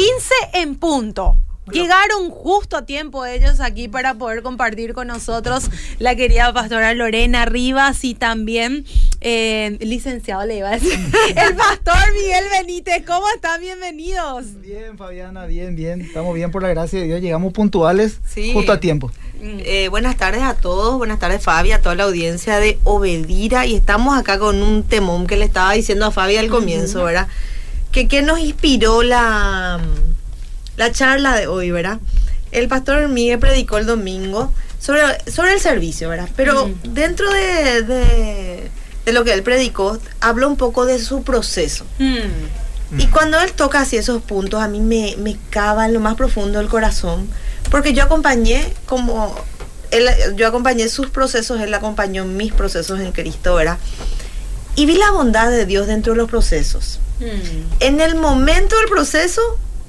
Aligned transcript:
15 0.00 0.34
en 0.54 0.76
punto. 0.76 1.36
Llegaron 1.70 2.30
justo 2.30 2.78
a 2.78 2.86
tiempo 2.86 3.26
ellos 3.26 3.60
aquí 3.60 3.86
para 3.86 4.14
poder 4.14 4.42
compartir 4.42 4.94
con 4.94 5.08
nosotros 5.08 5.70
la 5.98 6.16
querida 6.16 6.50
pastora 6.54 6.94
Lorena 6.94 7.44
Rivas 7.44 8.02
y 8.04 8.14
también 8.14 8.86
eh, 9.20 9.76
licenciado 9.80 10.46
le 10.46 10.56
iba 10.56 10.70
a 10.70 10.78
decir, 10.78 10.98
el 11.36 11.54
pastor 11.54 12.14
Miguel 12.14 12.44
Benítez. 12.50 13.04
¿Cómo 13.06 13.26
están? 13.34 13.60
Bienvenidos. 13.60 14.58
Bien, 14.62 14.96
Fabiana, 14.96 15.44
bien, 15.44 15.76
bien. 15.76 16.00
Estamos 16.00 16.34
bien 16.34 16.50
por 16.50 16.62
la 16.62 16.70
gracia 16.70 16.98
de 16.98 17.04
Dios. 17.04 17.20
Llegamos 17.20 17.52
puntuales 17.52 18.20
justo 18.54 18.72
a 18.72 18.80
tiempo. 18.80 19.12
Eh, 19.42 19.88
buenas 19.90 20.16
tardes 20.16 20.42
a 20.42 20.54
todos, 20.54 20.96
buenas 20.96 21.18
tardes 21.18 21.42
Fabi, 21.42 21.72
a 21.72 21.82
toda 21.82 21.94
la 21.94 22.04
audiencia 22.04 22.58
de 22.58 22.78
Obedira 22.84 23.66
y 23.66 23.74
estamos 23.74 24.18
acá 24.18 24.38
con 24.38 24.62
un 24.62 24.82
temón 24.82 25.26
que 25.26 25.36
le 25.36 25.44
estaba 25.44 25.72
diciendo 25.72 26.06
a 26.06 26.10
Fabi 26.10 26.38
al 26.38 26.48
comienzo, 26.48 27.04
¿verdad? 27.04 27.28
Que 27.92 28.08
qué 28.08 28.22
nos 28.22 28.38
inspiró 28.38 29.02
la 29.02 29.80
la 30.80 30.92
charla 30.92 31.36
de 31.36 31.46
hoy, 31.46 31.70
¿verdad? 31.70 31.98
El 32.52 32.66
pastor 32.66 33.06
Miguel 33.08 33.38
predicó 33.38 33.76
el 33.76 33.86
domingo 33.86 34.52
sobre, 34.78 35.02
sobre 35.30 35.52
el 35.52 35.60
servicio, 35.60 36.08
¿verdad? 36.08 36.28
Pero 36.36 36.70
dentro 36.84 37.30
de, 37.30 37.82
de, 37.82 38.70
de 39.04 39.12
lo 39.12 39.22
que 39.24 39.34
él 39.34 39.42
predicó, 39.42 39.98
habló 40.20 40.48
un 40.48 40.56
poco 40.56 40.86
de 40.86 40.98
su 40.98 41.22
proceso. 41.22 41.84
Mm. 41.98 42.98
Y 42.98 43.06
cuando 43.08 43.38
él 43.40 43.52
toca 43.52 43.82
así 43.82 43.98
esos 43.98 44.22
puntos, 44.22 44.62
a 44.62 44.68
mí 44.68 44.80
me, 44.80 45.14
me 45.18 45.36
cava 45.50 45.84
en 45.84 45.92
lo 45.92 46.00
más 46.00 46.14
profundo 46.16 46.58
del 46.58 46.68
corazón, 46.68 47.28
porque 47.70 47.92
yo 47.92 48.02
acompañé 48.02 48.72
como, 48.86 49.36
él, 49.90 50.08
yo 50.34 50.48
acompañé 50.48 50.88
sus 50.88 51.10
procesos, 51.10 51.60
él 51.60 51.72
acompañó 51.74 52.24
mis 52.24 52.52
procesos 52.52 53.00
en 53.00 53.12
Cristo, 53.12 53.54
¿verdad? 53.54 53.78
Y 54.76 54.86
vi 54.86 54.96
la 54.96 55.10
bondad 55.10 55.50
de 55.50 55.66
Dios 55.66 55.86
dentro 55.86 56.14
de 56.14 56.16
los 56.16 56.30
procesos. 56.30 57.00
Mm. 57.20 57.72
En 57.80 58.00
el 58.00 58.14
momento 58.16 58.76
del 58.78 58.88
proceso 58.88 59.40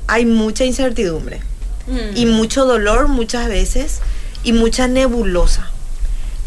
hay 0.08 0.26
mucha 0.26 0.66
incertidumbre 0.66 1.42
Mm. 1.88 2.16
y 2.16 2.26
mucho 2.28 2.66
dolor 2.66 3.08
muchas 3.08 3.48
veces 3.48 4.02
y 4.44 4.54
mucha 4.54 4.88
nebulosa. 4.88 5.68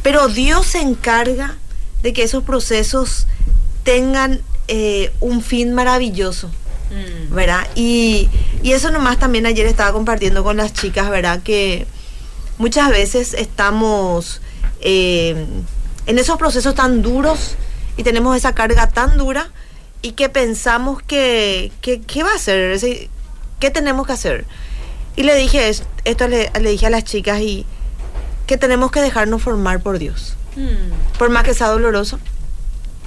Pero 0.02 0.28
Dios 0.28 0.66
se 0.66 0.80
encarga 0.80 1.56
de 2.02 2.12
que 2.12 2.22
esos 2.22 2.44
procesos 2.44 3.26
tengan 3.82 4.40
eh, 4.68 5.12
un 5.20 5.42
fin 5.42 5.74
maravilloso. 5.74 6.48
Mm. 6.90 7.34
¿verdad? 7.34 7.66
Y, 7.74 8.28
y 8.62 8.72
eso 8.72 8.90
nomás 8.92 9.18
también 9.18 9.46
ayer 9.46 9.66
estaba 9.66 9.92
compartiendo 9.92 10.44
con 10.44 10.56
las 10.58 10.72
chicas, 10.72 11.10
¿verdad? 11.10 11.42
Que 11.42 11.86
muchas 12.58 12.90
veces 12.90 13.34
estamos 13.34 14.40
eh, 14.80 15.46
en 16.06 16.18
esos 16.18 16.38
procesos 16.38 16.74
tan 16.74 17.02
duros 17.02 17.56
y 17.96 18.02
tenemos 18.04 18.36
esa 18.36 18.52
carga 18.54 18.86
tan 18.88 19.16
dura 19.18 19.50
y 20.04 20.12
que 20.12 20.28
pensamos 20.28 21.02
que, 21.02 21.72
que 21.80 22.00
¿qué 22.02 22.22
va 22.22 22.30
a 22.32 22.36
hacer? 22.36 22.78
¿Qué 23.58 23.70
tenemos 23.70 24.06
que 24.06 24.12
hacer? 24.12 24.44
Y 25.16 25.22
le 25.22 25.34
dije 25.34 25.68
es- 25.68 25.84
esto, 26.04 26.28
le, 26.28 26.50
le 26.60 26.70
dije 26.70 26.86
a 26.86 26.90
las 26.90 27.04
chicas 27.04 27.40
y 27.40 27.64
que 28.46 28.58
tenemos 28.58 28.90
que 28.90 29.00
dejarnos 29.00 29.42
formar 29.42 29.80
por 29.82 29.98
Dios. 29.98 30.36
Mm. 30.56 31.16
Por 31.18 31.30
más 31.30 31.44
que 31.44 31.54
sea 31.54 31.68
doloroso, 31.68 32.18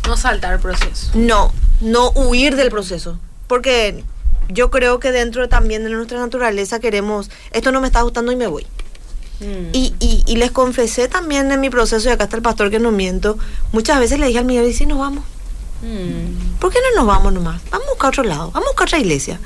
No 0.08 0.18
saltar 0.18 0.54
el 0.54 0.60
proceso. 0.60 1.12
no, 1.14 1.54
no 1.82 2.10
huir 2.12 2.56
del 2.56 2.70
proceso. 2.70 3.20
Porque 3.48 4.04
yo 4.50 4.72
creo 4.72 5.00
que 5.00 5.12
dentro 5.12 5.48
también 5.50 5.84
de 5.84 5.90
nuestra 5.92 6.18
naturaleza 6.20 6.80
queremos, 6.80 7.30
esto 7.52 7.72
no 7.72 7.80
me 7.82 7.88
está 7.88 8.02
gustando 8.02 8.32
y 8.32 8.36
me 8.36 8.48
voy. 8.48 8.66
Mm. 9.40 9.70
Y, 9.74 9.94
y, 10.00 10.24
y 10.26 10.36
les 10.38 10.50
confesé 10.52 11.08
también 11.08 11.52
en 11.52 11.60
mi 11.62 11.70
proceso, 11.70 12.10
y 12.10 12.12
acá 12.12 12.24
está 12.24 12.38
el 12.38 12.42
pastor 12.42 12.72
que 12.72 12.80
no 12.80 12.92
miento, 12.92 13.38
muchas 13.72 14.00
veces 14.00 14.20
le 14.20 14.26
dije 14.26 14.40
al 14.40 14.46
Miguel, 14.46 14.66
¿y 14.66 14.74
si 14.74 14.86
nos 14.88 14.98
vamos? 14.98 15.24
Mm. 15.82 16.58
¿Por 16.60 16.72
qué 16.72 16.80
no 16.80 17.02
nos 17.02 17.08
vamos 17.08 17.34
nomás? 17.34 17.62
Vamos 17.72 17.88
a 17.88 17.92
buscar 17.92 18.10
otro 18.10 18.24
lado, 18.24 18.52
vamos 18.52 18.68
a 18.68 18.72
buscar 18.72 18.88
otra 18.88 19.00
iglesia. 19.00 19.40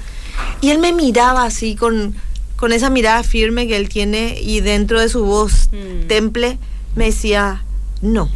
Y 0.61 0.69
él 0.69 0.79
me 0.79 0.93
miraba 0.93 1.43
así 1.43 1.75
con, 1.75 2.15
con 2.55 2.71
esa 2.73 2.89
mirada 2.89 3.23
firme 3.23 3.67
que 3.67 3.75
él 3.77 3.89
tiene 3.89 4.39
y 4.41 4.61
dentro 4.61 4.99
de 4.99 5.09
su 5.09 5.25
voz 5.25 5.69
Mm. 5.71 6.07
temple 6.07 6.57
me 6.95 7.05
decía, 7.05 7.63
no, 8.01 8.29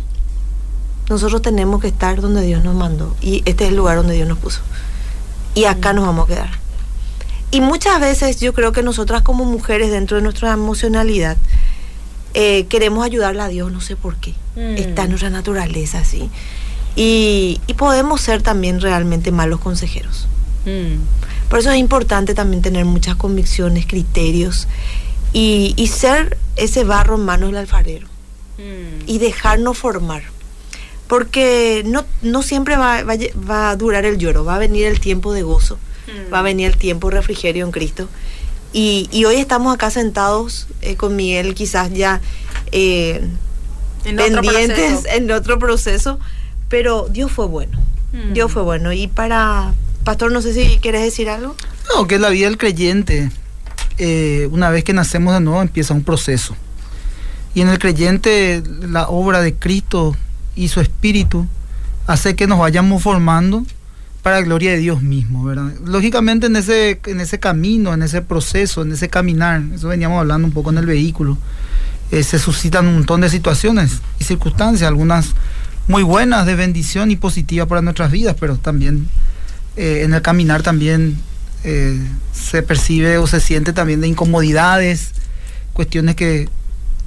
nosotros 1.09 1.41
tenemos 1.41 1.81
que 1.81 1.87
estar 1.87 2.21
donde 2.21 2.41
Dios 2.41 2.63
nos 2.63 2.75
mandó 2.75 3.15
y 3.21 3.43
este 3.45 3.65
es 3.65 3.69
el 3.71 3.75
lugar 3.77 3.97
donde 3.97 4.15
Dios 4.15 4.27
nos 4.27 4.37
puso. 4.39 4.61
Y 5.53 5.65
acá 5.65 5.93
nos 5.93 6.05
vamos 6.05 6.25
a 6.25 6.33
quedar. 6.33 6.49
Y 7.51 7.61
muchas 7.61 7.99
veces 8.01 8.39
yo 8.39 8.53
creo 8.53 8.71
que 8.71 8.83
nosotras 8.83 9.21
como 9.21 9.45
mujeres 9.45 9.91
dentro 9.91 10.17
de 10.17 10.23
nuestra 10.23 10.51
emocionalidad 10.51 11.37
eh, 12.33 12.65
queremos 12.67 13.05
ayudarle 13.05 13.41
a 13.41 13.47
Dios, 13.47 13.71
no 13.71 13.79
sé 13.79 13.95
por 13.95 14.17
qué. 14.17 14.33
Mm. 14.55 14.77
Está 14.77 15.03
en 15.03 15.09
nuestra 15.09 15.29
naturaleza 15.29 15.99
así. 15.99 16.29
Y, 16.95 17.59
y 17.67 17.73
podemos 17.73 18.21
ser 18.21 18.41
también 18.41 18.79
realmente 18.81 19.31
malos 19.31 19.59
consejeros. 19.59 20.27
Mm. 20.65 20.99
Por 21.49 21.59
eso 21.59 21.69
es 21.71 21.77
importante 21.77 22.33
también 22.33 22.61
tener 22.61 22.85
muchas 22.85 23.15
convicciones, 23.15 23.85
criterios 23.85 24.67
y, 25.33 25.73
y 25.77 25.87
ser 25.87 26.37
ese 26.55 26.83
barro 26.85 27.15
en 27.15 27.25
manos 27.25 27.49
del 27.49 27.57
alfarero 27.57 28.07
Mm. 28.57 29.03
y 29.07 29.17
dejarnos 29.17 29.77
formar. 29.77 30.23
Porque 31.07 31.83
no, 31.85 32.05
no 32.21 32.41
siempre 32.41 32.77
va, 32.77 33.03
va 33.03 33.15
va 33.49 33.69
a 33.69 33.75
durar 33.75 34.05
el 34.05 34.17
lloro, 34.17 34.45
va 34.45 34.55
a 34.55 34.59
venir 34.59 34.85
el 34.87 34.99
tiempo 35.01 35.33
de 35.33 35.43
gozo, 35.43 35.77
Mm. 36.07 36.33
va 36.33 36.39
a 36.39 36.41
venir 36.41 36.67
el 36.67 36.77
tiempo 36.77 37.09
refrigerio 37.09 37.65
en 37.65 37.71
Cristo. 37.71 38.07
Y, 38.71 39.09
y 39.11 39.25
hoy 39.25 39.35
estamos 39.35 39.73
acá 39.73 39.89
sentados 39.89 40.67
eh, 40.81 40.95
con 40.95 41.15
Miguel, 41.15 41.53
quizás 41.53 41.91
ya 41.93 42.21
eh, 42.71 43.21
En 44.05 44.19
otro 44.19 44.41
pendientes 44.41 44.77
proceso. 45.01 45.15
en 45.17 45.31
otro 45.31 45.59
proceso, 45.59 46.19
pero 46.69 47.07
Dios 47.09 47.31
fue 47.31 47.47
bueno. 47.47 47.79
Mm. 48.13 48.33
Dios 48.33 48.51
fue 48.51 48.61
bueno. 48.61 48.91
Y 48.93 49.07
para, 49.07 49.73
Pastor, 50.03 50.31
no 50.31 50.41
sé 50.41 50.53
si 50.53 50.77
quieres 50.79 51.01
decir 51.01 51.29
algo. 51.29 51.55
No, 51.93 52.07
que 52.07 52.19
la 52.19 52.29
vida 52.29 52.47
del 52.47 52.57
creyente, 52.57 53.31
eh, 53.97 54.47
una 54.51 54.69
vez 54.69 54.83
que 54.83 54.93
nacemos 54.93 55.33
de 55.33 55.41
nuevo, 55.41 55.61
empieza 55.61 55.93
un 55.93 56.03
proceso. 56.03 56.55
Y 57.53 57.61
en 57.61 57.69
el 57.69 57.79
creyente, 57.79 58.61
la 58.81 59.07
obra 59.07 59.41
de 59.41 59.55
Cristo 59.55 60.15
y 60.55 60.67
su 60.67 60.81
Espíritu 60.81 61.47
hace 62.07 62.35
que 62.35 62.47
nos 62.47 62.59
vayamos 62.59 63.01
formando 63.01 63.65
para 64.25 64.39
la 64.39 64.45
gloria 64.45 64.71
de 64.71 64.77
Dios 64.77 65.01
mismo, 65.03 65.43
¿verdad? 65.43 65.71
Lógicamente 65.85 66.47
en 66.47 66.55
ese, 66.55 66.99
en 67.05 67.21
ese 67.21 67.39
camino, 67.39 67.93
en 67.93 68.01
ese 68.01 68.21
proceso, 68.21 68.81
en 68.81 68.91
ese 68.91 69.07
caminar, 69.07 69.61
eso 69.73 69.89
veníamos 69.89 70.19
hablando 70.19 70.47
un 70.47 70.53
poco 70.53 70.71
en 70.71 70.79
el 70.79 70.85
vehículo, 70.87 71.37
eh, 72.11 72.23
se 72.23 72.39
suscitan 72.39 72.87
un 72.87 72.95
montón 72.95 73.21
de 73.21 73.29
situaciones 73.29 74.01
y 74.19 74.23
circunstancias, 74.23 74.87
algunas 74.87 75.35
muy 75.87 76.03
buenas, 76.03 76.45
de 76.45 76.55
bendición 76.55 77.11
y 77.11 77.15
positivas 77.15 77.67
para 77.67 77.81
nuestras 77.81 78.11
vidas, 78.11 78.35
pero 78.39 78.57
también 78.57 79.07
eh, 79.75 80.01
en 80.03 80.13
el 80.13 80.21
caminar 80.21 80.63
también 80.63 81.17
eh, 81.63 81.99
se 82.33 82.63
percibe 82.63 83.17
o 83.17 83.27
se 83.27 83.39
siente 83.39 83.73
también 83.73 84.01
de 84.01 84.07
incomodidades, 84.07 85.11
cuestiones 85.73 86.15
que 86.15 86.47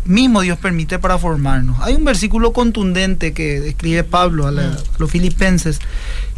mismo 0.05 0.41
Dios 0.43 0.59
permite 0.59 0.99
para 0.99 1.19
formarnos. 1.19 1.77
Hay 1.81 1.94
un 1.94 2.05
versículo 2.05 2.53
contundente 2.53 3.33
que 3.33 3.69
escribe 3.69 4.05
Pablo 4.05 4.47
a, 4.47 4.50
la- 4.53 4.72
a 4.72 4.78
los 4.99 5.11
filipenses, 5.11 5.81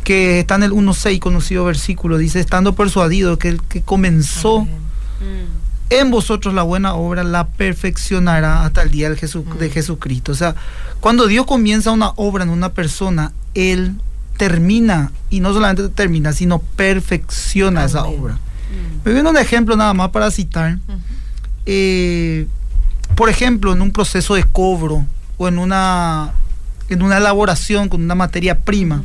que 0.05 0.41
está 0.41 0.55
en 0.57 0.63
el 0.65 0.73
1.6, 0.73 1.19
conocido 1.21 1.65
versículo, 1.67 2.17
dice, 2.19 2.41
estando 2.41 2.75
persuadido 2.75 3.39
que 3.39 3.49
el 3.49 3.63
que 3.63 3.83
comenzó 3.83 4.67
Mm. 5.21 5.60
En 5.91 6.11
vosotros 6.11 6.55
la 6.55 6.63
buena 6.63 6.95
obra 6.95 7.25
la 7.25 7.49
perfeccionará 7.49 8.65
hasta 8.65 8.83
el 8.83 8.91
día 8.91 9.09
del 9.11 9.19
Jesu- 9.19 9.45
de 9.59 9.71
Jesucristo. 9.71 10.33
O 10.33 10.35
sea, 10.35 10.55
cuando 11.01 11.27
Dios 11.27 11.47
comienza 11.47 11.91
una 11.91 12.11
obra 12.17 12.45
en 12.45 12.51
una 12.51 12.73
persona, 12.73 13.33
Él 13.55 13.95
termina, 14.37 15.13
y 15.29 15.41
no 15.41 15.53
solamente 15.53 15.89
termina, 15.89 16.33
sino 16.33 16.61
perfecciona 16.61 17.85
esa 17.85 18.05
obra. 18.05 18.35
Mm. 18.35 19.07
Me 19.09 19.13
viene 19.13 19.29
un 19.29 19.37
ejemplo 19.37 19.77
nada 19.77 19.93
más 19.93 20.11
para 20.11 20.31
citar. 20.31 20.79
Eh, 21.67 22.47
por 23.17 23.29
ejemplo, 23.29 23.73
en 23.73 23.83
un 23.83 23.91
proceso 23.91 24.35
de 24.35 24.45
cobro 24.45 25.05
o 25.37 25.49
en 25.49 25.59
una, 25.59 26.33
en 26.89 27.03
una 27.03 27.19
elaboración 27.19 27.89
con 27.89 28.03
una 28.03 28.15
materia 28.15 28.59
prima, 28.61 29.03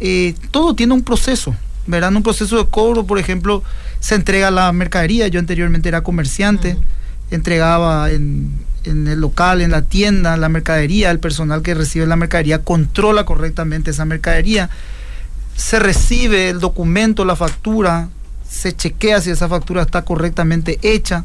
eh, 0.00 0.34
todo 0.50 0.74
tiene 0.74 0.94
un 0.94 1.02
proceso. 1.02 1.54
¿verdad? 1.86 2.10
En 2.10 2.16
un 2.18 2.22
proceso 2.22 2.58
de 2.58 2.66
cobro, 2.66 3.04
por 3.06 3.18
ejemplo, 3.18 3.62
se 4.00 4.14
entrega 4.14 4.50
la 4.50 4.72
mercadería. 4.72 5.28
Yo 5.28 5.40
anteriormente 5.40 5.88
era 5.88 6.02
comerciante, 6.02 6.76
entregaba 7.30 8.10
en, 8.10 8.52
en 8.84 9.08
el 9.08 9.20
local, 9.20 9.60
en 9.60 9.70
la 9.70 9.82
tienda, 9.82 10.36
la 10.36 10.48
mercadería. 10.48 11.10
El 11.10 11.18
personal 11.18 11.62
que 11.62 11.74
recibe 11.74 12.06
la 12.06 12.16
mercadería 12.16 12.62
controla 12.64 13.24
correctamente 13.24 13.90
esa 13.90 14.04
mercadería. 14.04 14.70
Se 15.56 15.78
recibe 15.78 16.50
el 16.50 16.60
documento, 16.60 17.24
la 17.24 17.36
factura, 17.36 18.08
se 18.48 18.74
chequea 18.74 19.20
si 19.20 19.30
esa 19.30 19.48
factura 19.48 19.82
está 19.82 20.02
correctamente 20.02 20.78
hecha, 20.82 21.24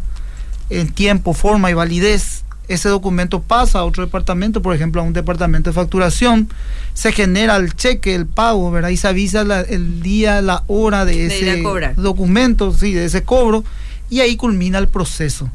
en 0.69 0.91
tiempo, 0.91 1.33
forma 1.33 1.69
y 1.69 1.73
validez. 1.73 2.42
Ese 2.67 2.87
documento 2.89 3.41
pasa 3.41 3.79
a 3.79 3.83
otro 3.83 4.03
departamento, 4.05 4.61
por 4.61 4.73
ejemplo, 4.73 5.01
a 5.01 5.03
un 5.03 5.11
departamento 5.13 5.69
de 5.69 5.73
facturación, 5.73 6.49
se 6.93 7.11
genera 7.11 7.57
el 7.57 7.75
cheque, 7.75 8.15
el 8.15 8.25
pago, 8.25 8.71
¿verdad? 8.71 8.89
Y 8.89 8.97
se 8.97 9.07
avisa 9.09 9.43
la- 9.43 9.61
el 9.61 10.01
día, 10.01 10.41
la 10.41 10.63
hora 10.67 11.03
de 11.05 11.25
ese 11.27 11.61
documento, 11.97 12.73
sí, 12.73 12.93
de 12.93 13.05
ese 13.05 13.23
cobro, 13.23 13.65
y 14.09 14.21
ahí 14.21 14.35
culmina 14.37 14.77
el 14.79 14.87
proceso. 14.87 15.49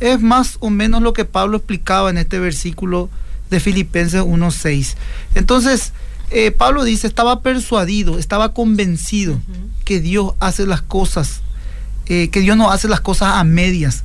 Es 0.00 0.20
más 0.20 0.56
o 0.60 0.70
menos 0.70 1.02
lo 1.02 1.12
que 1.12 1.24
Pablo 1.24 1.58
explicaba 1.58 2.08
en 2.10 2.16
este 2.18 2.38
versículo 2.38 3.10
de 3.50 3.60
Filipenses 3.60 4.22
1.6. 4.22 4.96
Entonces, 5.34 5.92
eh, 6.30 6.50
Pablo 6.50 6.82
dice, 6.84 7.06
estaba 7.06 7.42
persuadido, 7.42 8.18
estaba 8.18 8.54
convencido 8.54 9.38
que 9.84 10.00
Dios 10.00 10.32
hace 10.40 10.66
las 10.66 10.80
cosas 10.82 11.42
eh, 12.06 12.28
que 12.30 12.40
Dios 12.40 12.56
no 12.56 12.70
hace 12.70 12.86
las 12.88 13.00
cosas 13.00 13.34
a 13.36 13.44
medias. 13.44 14.04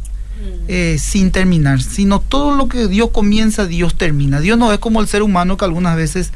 Eh, 0.71 0.97
sin 0.99 1.31
terminar, 1.31 1.81
sino 1.81 2.19
todo 2.19 2.55
lo 2.55 2.69
que 2.69 2.87
Dios 2.87 3.09
comienza, 3.09 3.65
Dios 3.65 3.95
termina. 3.95 4.39
Dios 4.39 4.57
no 4.57 4.71
es 4.71 4.79
como 4.79 5.01
el 5.01 5.07
ser 5.07 5.23
humano 5.23 5.57
que 5.57 5.65
algunas 5.65 5.97
veces 5.97 6.31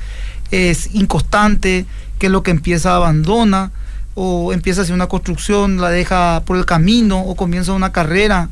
es 0.52 0.94
inconstante, 0.94 1.86
que 2.20 2.30
lo 2.30 2.44
que 2.44 2.52
empieza 2.52 2.96
abandona, 2.96 3.72
o 4.16 4.52
empieza 4.52 4.82
a 4.82 4.84
hacer 4.84 4.96
una 4.96 5.08
construcción, 5.08 5.80
la 5.80 5.90
deja 5.90 6.42
por 6.46 6.58
el 6.58 6.66
camino, 6.66 7.22
o 7.22 7.36
comienza 7.36 7.74
una 7.74 7.92
carrera, 7.92 8.50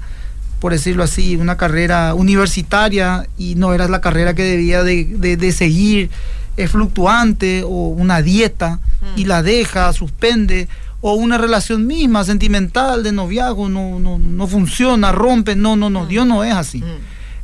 por 0.59 0.71
decirlo 0.71 1.03
así, 1.03 1.35
una 1.35 1.57
carrera 1.57 2.13
universitaria, 2.13 3.27
y 3.37 3.55
no 3.55 3.73
era 3.73 3.87
la 3.87 4.01
carrera 4.01 4.33
que 4.33 4.43
debía 4.43 4.83
de, 4.83 5.51
seguir, 5.51 6.09
es 6.57 6.71
fluctuante, 6.71 7.63
o 7.63 7.87
una 7.87 8.21
dieta, 8.21 8.79
y 9.15 9.25
la 9.25 9.43
deja, 9.43 9.91
suspende, 9.93 10.67
o 11.01 11.13
una 11.13 11.37
relación 11.37 11.87
misma 11.87 12.23
sentimental 12.23 13.03
de 13.03 13.11
noviazgo 13.11 13.69
no, 13.69 13.99
no, 13.99 14.19
no 14.19 14.47
funciona, 14.47 15.11
rompe, 15.11 15.55
no, 15.55 15.75
no, 15.75 15.89
no, 15.89 16.05
mm. 16.05 16.07
Dios 16.07 16.27
no 16.27 16.43
es 16.43 16.53
así. 16.53 16.79
Mm. 16.79 16.85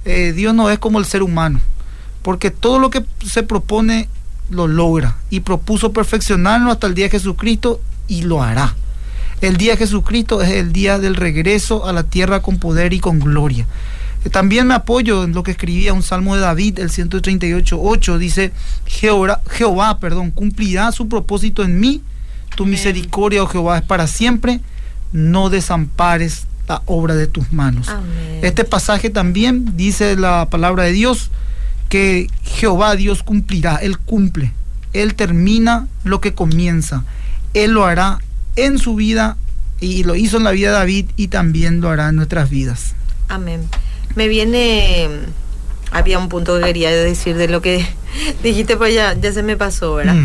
Eh, 0.06 0.34
Dios 0.34 0.54
no 0.54 0.70
es 0.70 0.80
como 0.80 1.00
el 1.00 1.06
ser 1.06 1.24
humano, 1.24 1.60
porque 2.22 2.52
todo 2.52 2.80
lo 2.80 2.90
que 2.92 3.04
se 3.26 3.44
propone 3.44 4.08
lo 4.50 4.68
logra 4.68 5.18
y 5.30 5.42
propuso 5.42 5.92
perfeccionarlo 5.92 6.72
hasta 6.72 6.88
el 6.88 6.94
día 6.94 7.06
de 7.06 7.12
Jesucristo 7.12 7.82
y 8.08 8.22
lo 8.22 8.44
hará. 8.44 8.76
El 9.42 9.58
día 9.58 9.74
de 9.74 9.78
Jesucristo 9.78 10.42
es 10.42 10.52
el 10.52 10.72
día 10.72 11.00
del 11.00 11.16
regreso 11.16 11.86
a 11.86 11.94
la 11.94 12.04
tierra 12.04 12.42
con 12.42 12.58
poder 12.58 12.94
y 12.94 13.00
con 13.00 13.20
gloria. 13.20 13.66
Eh, 14.24 14.30
también 14.30 14.68
me 14.68 14.76
apoyo 14.76 15.24
en 15.24 15.34
lo 15.34 15.42
que 15.42 15.52
escribía 15.52 15.94
un 15.94 16.04
salmo 16.04 16.36
de 16.36 16.42
David, 16.42 16.80
el 16.80 16.90
138.8, 16.90 18.18
dice, 18.18 18.54
Jehová, 18.86 19.42
Jehová 19.50 20.00
perdón, 20.00 20.30
cumplirá 20.30 20.92
su 20.92 21.10
propósito 21.10 21.64
en 21.64 21.80
mí 21.80 22.04
tu 22.58 22.66
misericordia, 22.66 23.44
oh 23.44 23.48
Jehová, 23.48 23.78
es 23.78 23.84
para 23.84 24.08
siempre. 24.08 24.60
No 25.14 25.50
desampares 25.50 26.48
la 26.68 26.82
obra 26.88 27.14
de 27.14 27.28
tus 27.28 27.54
manos. 27.54 27.88
Este 28.42 28.66
pasaje 28.66 29.10
también 29.10 29.78
dice 29.78 30.18
la 30.18 30.48
palabra 30.50 30.84
de 30.84 30.92
Dios 30.92 31.30
que 31.88 32.28
Jehová 32.44 32.96
Dios 32.96 33.24
cumplirá, 33.24 33.78
Él 33.78 33.98
cumple, 34.00 34.52
Él 34.92 35.14
termina 35.14 35.88
lo 36.04 36.20
que 36.20 36.34
comienza, 36.34 37.06
Él 37.54 37.72
lo 37.72 37.86
hará 37.86 38.20
en 38.58 38.80
su 38.80 38.96
vida 38.96 39.38
y 39.80 40.04
lo 40.04 40.16
hizo 40.16 40.38
en 40.38 40.44
la 40.44 40.52
vida 40.52 40.72
de 40.72 40.78
David 40.80 41.06
y 41.16 41.28
también 41.28 41.80
lo 41.80 41.90
hará 41.90 42.10
en 42.10 42.18
nuestras 42.18 42.50
vidas. 42.50 42.96
Amén. 43.30 43.62
Me 44.16 44.28
viene, 44.28 45.08
había 45.92 46.20
un 46.20 46.28
punto 46.28 46.58
que 46.58 46.66
quería 46.66 46.90
decir 46.90 47.38
de 47.38 47.48
lo 47.48 47.62
que 47.62 47.86
dijiste, 48.44 48.76
pues 48.76 48.94
ya, 48.94 49.14
ya 49.14 49.32
se 49.32 49.44
me 49.44 49.56
pasó, 49.56 49.96
¿verdad? 49.96 50.16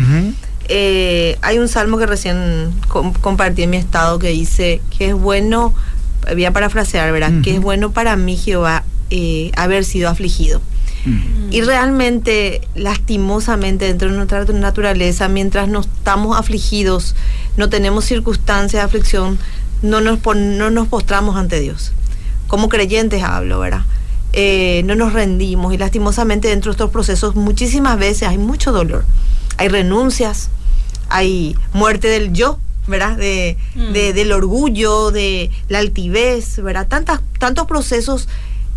Eh, 0.69 1.37
hay 1.41 1.59
un 1.59 1.67
salmo 1.67 1.97
que 1.97 2.05
recién 2.05 2.71
compartí 3.21 3.63
en 3.63 3.69
mi 3.69 3.77
estado 3.77 4.19
que 4.19 4.29
dice 4.29 4.81
que 4.97 5.09
es 5.09 5.13
bueno, 5.13 5.73
voy 6.31 6.45
a 6.45 6.53
parafrasear, 6.53 7.11
¿verdad? 7.11 7.31
Que 7.43 7.55
es 7.55 7.61
bueno 7.61 7.91
para 7.91 8.15
mí, 8.15 8.37
Jehová, 8.37 8.83
eh, 9.09 9.51
haber 9.55 9.85
sido 9.85 10.09
afligido. 10.09 10.61
Y 11.51 11.59
realmente, 11.59 12.61
lastimosamente, 12.75 13.85
dentro 13.85 14.09
de 14.09 14.15
nuestra 14.15 14.45
naturaleza, 14.45 15.27
mientras 15.27 15.67
no 15.67 15.81
estamos 15.81 16.37
afligidos, 16.37 17.13
no 17.57 17.67
tenemos 17.67 18.05
circunstancias 18.05 18.81
de 18.81 18.85
aflicción, 18.85 19.37
no 19.81 19.99
nos, 19.99 20.19
no 20.33 20.69
nos 20.69 20.87
postramos 20.87 21.35
ante 21.35 21.59
Dios. 21.59 21.91
Como 22.47 22.69
creyentes 22.69 23.21
hablo, 23.21 23.59
¿verdad? 23.59 23.81
Eh, 24.31 24.81
no 24.85 24.95
nos 24.95 25.11
rendimos 25.11 25.73
y 25.73 25.77
lastimosamente 25.77 26.47
dentro 26.47 26.71
de 26.71 26.75
estos 26.75 26.89
procesos 26.89 27.35
muchísimas 27.35 27.99
veces 27.99 28.27
hay 28.27 28.37
mucho 28.37 28.71
dolor 28.71 29.05
hay 29.57 29.67
renuncias, 29.67 30.49
hay 31.09 31.55
muerte 31.73 32.07
del 32.07 32.33
yo, 32.33 32.59
¿verdad? 32.87 33.17
De, 33.17 33.57
mm. 33.75 33.91
del 33.91 34.31
orgullo, 34.31 35.11
de 35.11 35.51
la 35.69 35.79
altivez, 35.79 36.61
¿verdad? 36.61 36.87
Tantas, 36.87 37.21
tantos 37.39 37.67
procesos 37.67 38.27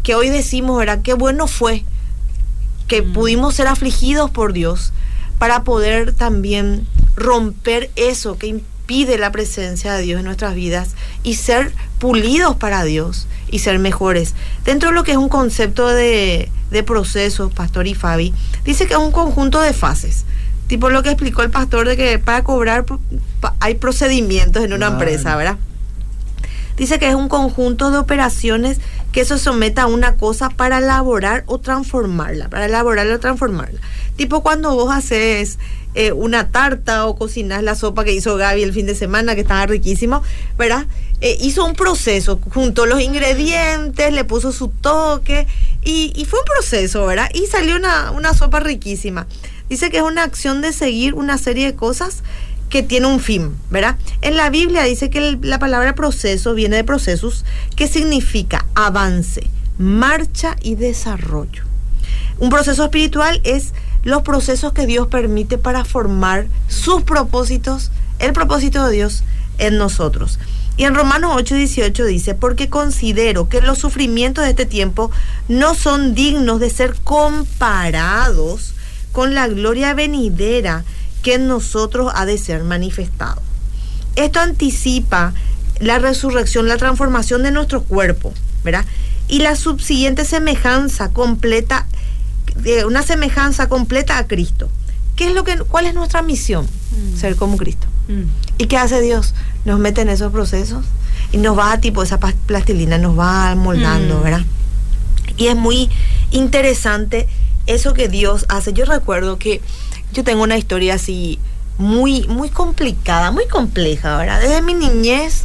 que 0.03 0.15
hoy 0.15 0.29
decimos, 0.31 0.79
¿verdad? 0.79 1.01
Qué 1.03 1.15
bueno 1.15 1.47
fue 1.47 1.85
que 2.89 3.03
mm. 3.03 3.13
pudimos 3.13 3.55
ser 3.55 3.67
afligidos 3.67 4.31
por 4.31 4.53
Dios 4.53 4.93
para 5.39 5.65
poder 5.65 6.13
también 6.13 6.87
romper 7.17 7.91
eso 7.97 8.39
que 8.39 8.47
impide 8.47 9.19
la 9.19 9.33
presencia 9.33 9.95
de 9.95 10.03
Dios 10.03 10.21
en 10.21 10.27
nuestras 10.27 10.55
vidas 10.55 10.95
y 11.23 11.35
ser 11.35 11.73
pulidos 11.99 12.57
para 12.57 12.85
Dios 12.85 13.27
y 13.51 13.59
ser 13.59 13.79
mejores. 13.79 14.35
Dentro 14.65 14.91
de 14.91 14.95
lo 14.95 15.05
que 15.05 15.13
es 15.13 15.17
un 15.17 15.29
concepto 15.29 15.89
de, 15.89 16.51
de 16.71 16.83
procesos, 16.83 17.53
Pastor 17.53 17.87
y 17.87 17.95
Fabi, 17.95 18.33
dice 18.65 18.87
que 18.87 18.95
es 18.95 19.01
un 19.01 19.13
conjunto 19.13 19.61
de 19.61 19.73
fases 19.73 20.25
tipo 20.67 20.91
lo 20.91 21.03
que 21.03 21.11
explicó 21.11 21.43
el 21.43 21.51
pastor 21.51 21.89
de 21.89 21.97
que 21.97 22.19
para 22.19 22.43
cobrar 22.43 22.85
hay 23.61 23.75
procedimientos 23.75 24.65
en 24.65 24.73
una 24.73 24.89
empresa, 24.89 25.37
¿verdad? 25.37 25.57
Dice 26.77 26.99
que 26.99 27.09
es 27.09 27.15
un 27.15 27.29
conjunto 27.29 27.91
de 27.91 27.99
operaciones 27.99 28.81
que 29.11 29.25
se 29.25 29.39
someta 29.39 29.83
a 29.83 29.87
una 29.87 30.17
cosa 30.17 30.51
para 30.51 30.79
elaborar 30.79 31.43
o 31.47 31.59
transformarla, 31.59 32.51
para 32.51 32.67
elaborarla 32.67 33.15
o 33.15 33.19
transformarla. 33.19 33.81
Tipo 34.17 34.43
cuando 34.43 34.75
vos 34.75 34.95
haces 34.95 35.59
eh, 35.95 36.13
una 36.13 36.49
tarta 36.49 37.07
o 37.07 37.17
cocinas 37.17 37.63
la 37.63 37.75
sopa 37.75 38.05
que 38.05 38.13
hizo 38.13 38.37
Gaby 38.37 38.63
el 38.63 38.75
fin 38.75 38.85
de 38.85 38.95
semana, 38.95 39.35
que 39.35 39.41
estaba 39.41 39.65
riquísimo, 39.65 40.23
¿verdad? 40.59 40.85
Eh, 41.23 41.39
hizo 41.41 41.65
un 41.65 41.73
proceso, 41.73 42.39
juntó 42.53 42.85
los 42.85 43.01
ingredientes, 43.01 44.13
le 44.13 44.25
puso 44.25 44.53
su 44.53 44.69
toque 44.69 45.47
y, 45.83 46.27
fue 46.29 46.41
un 46.41 46.45
proceso, 46.45 47.07
¿verdad? 47.07 47.31
Y 47.33 47.47
salió 47.47 47.77
una, 47.77 48.11
una 48.11 48.35
sopa 48.35 48.61
riquísima. 48.61 49.27
Dice 49.69 49.91
que 49.91 49.99
es 49.99 50.03
una 50.03 50.23
acción 50.23 50.63
de 50.63 50.73
seguir 50.73 51.15
una 51.15 51.39
serie 51.39 51.67
de 51.67 51.75
cosas 51.75 52.23
que 52.69 52.83
tiene 52.83 53.07
un 53.07 53.21
fin, 53.21 53.57
¿verdad? 53.71 53.97
En 54.23 54.37
la 54.37 54.51
Biblia 54.51 54.83
dice 54.83 55.11
que 55.11 55.39
la 55.43 55.59
palabra 55.59 55.95
proceso 55.95 56.55
viene 56.55 56.77
de 56.77 56.85
procesos, 56.85 57.45
que 57.75 57.89
significa 57.89 58.67
avance, 58.75 59.49
marcha 59.79 60.57
y 60.63 60.75
desarrollo. 60.75 61.65
Un 62.39 62.51
proceso 62.51 62.85
espiritual 62.85 63.41
es 63.45 63.73
los 64.03 64.23
procesos 64.23 64.73
que 64.73 64.87
Dios 64.87 65.09
permite 65.09 65.59
para 65.59 65.85
formar 65.85 66.47
sus 66.69 67.03
propósitos, 67.03 67.91
el 68.19 68.33
propósito 68.33 68.87
de 68.87 68.93
Dios 68.93 69.25
en 69.59 69.79
nosotros. 69.79 70.39
Y 70.77 70.85
en 70.85 70.95
Romanos 70.95 71.35
8:18 71.37 72.05
dice, 72.05 72.35
porque 72.35 72.69
considero 72.69 73.49
que 73.49 73.63
los 73.63 73.79
sufrimientos 73.79 74.45
de 74.45 74.51
este 74.51 74.67
tiempo 74.67 75.11
no 75.49 75.75
son 75.75 76.15
dignos 76.15 76.61
de 76.61 76.71
ser 76.71 76.95
comparados 77.03 78.76
con 79.17 79.35
la 79.35 79.49
gloria 79.49 79.95
venidera 79.95 80.85
que 81.23 81.37
en 81.37 81.49
nosotros 81.49 82.13
ha 82.15 82.27
de 82.27 82.37
ser 82.37 82.65
manifestado. 82.65 83.41
Esto 84.15 84.41
anticipa 84.41 85.33
la 85.81 85.99
resurrección, 85.99 86.69
la 86.69 86.77
transformación 86.77 87.43
de 87.43 87.51
nuestro 87.51 87.83
cuerpo, 87.83 88.35
¿verdad? 88.63 88.85
Y 89.27 89.39
la 89.39 89.57
subsiguiente 89.57 90.27
semejanza 90.27 91.15
completa, 91.15 91.87
una 92.87 93.03
semejanza 93.03 93.71
completa 93.71 94.19
a 94.19 94.27
Cristo. 94.27 94.69
¿Qué 95.17 95.29
es 95.29 95.33
lo 95.35 95.45
que, 95.45 95.57
¿Cuál 95.61 95.87
es 95.87 95.95
nuestra 95.95 96.21
misión? 96.21 96.67
Mm. 96.67 97.17
Ser 97.17 97.37
como 97.37 97.57
Cristo. 97.57 97.87
Mm. 98.09 98.25
¿Y 98.59 98.67
qué 98.67 98.77
hace 98.77 99.01
Dios? 99.01 99.33
Nos 99.65 99.79
mete 99.79 100.03
en 100.03 100.11
esos 100.11 100.31
procesos 100.31 100.85
y 101.33 101.39
nos 101.39 101.59
va, 101.59 101.81
tipo, 101.81 102.03
esa 102.03 102.19
plastilina 102.19 102.99
nos 102.99 103.19
va 103.19 103.55
moldando, 103.55 104.19
mm. 104.19 104.23
¿verdad? 104.23 104.45
Y 105.39 105.47
es 105.47 105.57
muy 105.57 105.89
interesante 106.33 107.27
eso 107.67 107.95
que 107.95 108.09
Dios 108.09 108.47
hace. 108.49 108.73
Yo 108.73 108.85
recuerdo 108.85 109.39
que 109.39 109.61
yo 110.13 110.25
tengo 110.25 110.43
una 110.43 110.57
historia 110.57 110.95
así 110.95 111.39
muy, 111.79 112.27
muy 112.29 112.49
complicada, 112.49 113.31
muy 113.31 113.47
compleja, 113.49 114.17
¿verdad? 114.17 114.41
Desde 114.41 114.63
mi 114.63 114.75
niñez 114.75 115.45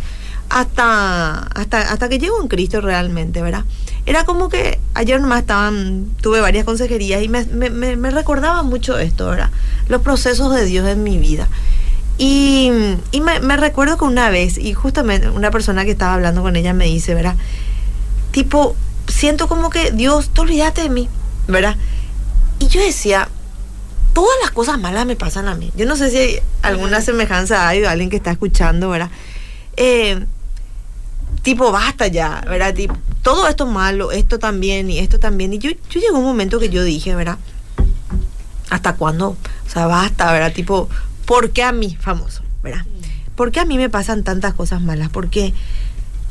hasta, 0.50 1.40
hasta, 1.40 1.92
hasta 1.92 2.10
que 2.10 2.20
llego 2.20 2.42
en 2.42 2.48
Cristo 2.48 2.82
realmente, 2.82 3.42
¿verdad? 3.42 3.66
Era 4.06 4.26
como 4.26 4.50
que 4.50 4.80
ayer 4.94 5.22
nomás 5.22 5.42
estaban, 5.42 6.08
tuve 6.22 6.42
varias 6.42 6.66
consejerías 6.66 7.24
y 7.24 7.30
me, 7.30 7.46
me, 7.46 8.12
recordaba 8.12 8.64
mucho 8.64 8.98
esto, 8.98 9.28
¿verdad? 9.28 9.52
Los 9.88 10.02
procesos 10.02 10.54
de 10.54 10.66
Dios 10.66 10.88
en 10.88 11.04
mi 11.04 11.18
vida. 11.18 11.48
Y, 12.18 12.72
y 13.12 13.22
me, 13.22 13.40
me, 13.40 13.58
recuerdo 13.58 13.98
que 13.98 14.06
una 14.06 14.30
vez, 14.30 14.58
y 14.58 14.74
justamente 14.74 15.30
una 15.30 15.52
persona 15.52 15.86
que 15.86 15.92
estaba 15.92 16.14
hablando 16.14 16.42
con 16.42 16.56
ella 16.56 16.74
me 16.74 16.86
dice, 16.86 17.16
¿verdad? 17.16 17.36
Tipo, 18.32 18.76
siento 19.08 19.48
como 19.48 19.70
que 19.70 19.92
Dios, 19.92 20.30
te 20.30 20.42
olvidaste 20.42 20.84
de 20.84 20.90
mí, 20.90 21.10
¿verdad? 21.48 21.78
Yo 22.72 22.82
decía, 22.82 23.28
todas 24.14 24.36
las 24.42 24.52
cosas 24.52 24.80
malas 24.80 25.06
me 25.06 25.16
pasan 25.18 25.48
a 25.48 25.56
mí. 25.56 25.72
Yo 25.76 25.86
no 25.86 25.98
sé 25.98 26.10
si 26.10 26.18
hay 26.18 26.40
alguna 26.62 27.02
semejanza 27.02 27.68
hay 27.68 27.82
de 27.82 27.88
alguien 27.88 28.10
que 28.10 28.16
está 28.16 28.32
escuchando, 28.32 28.90
¿verdad? 28.90 29.10
Eh, 29.76 30.26
tipo, 31.42 31.72
basta 31.72 32.08
ya, 32.08 32.42
¿verdad? 32.48 32.74
Tipo, 32.74 32.96
todo 33.22 33.48
esto 33.48 33.66
malo, 33.66 34.12
esto 34.12 34.40
también 34.40 34.90
y 34.90 35.00
esto 35.00 35.20
también. 35.20 35.54
Y 35.54 35.60
yo, 35.60 35.70
yo 35.90 36.00
llegó 36.00 36.18
un 36.18 36.26
momento 36.26 36.60
que 36.60 36.70
yo 36.70 36.84
dije, 36.84 37.14
¿verdad? 37.14 37.38
¿Hasta 38.70 38.94
cuándo? 38.96 39.36
O 39.68 39.70
sea, 39.70 39.88
basta, 39.88 40.32
¿verdad? 40.32 40.54
Tipo, 40.54 40.90
¿por 41.26 41.52
qué 41.52 41.64
a 41.64 41.74
mí, 41.74 41.98
famoso, 42.00 42.42
¿verdad? 42.64 42.86
¿Por 43.36 43.52
qué 43.52 43.60
a 43.60 43.66
mí 43.66 43.78
me 43.78 43.90
pasan 43.90 44.24
tantas 44.24 44.54
cosas 44.54 44.82
malas? 44.82 45.10
Porque... 45.10 45.54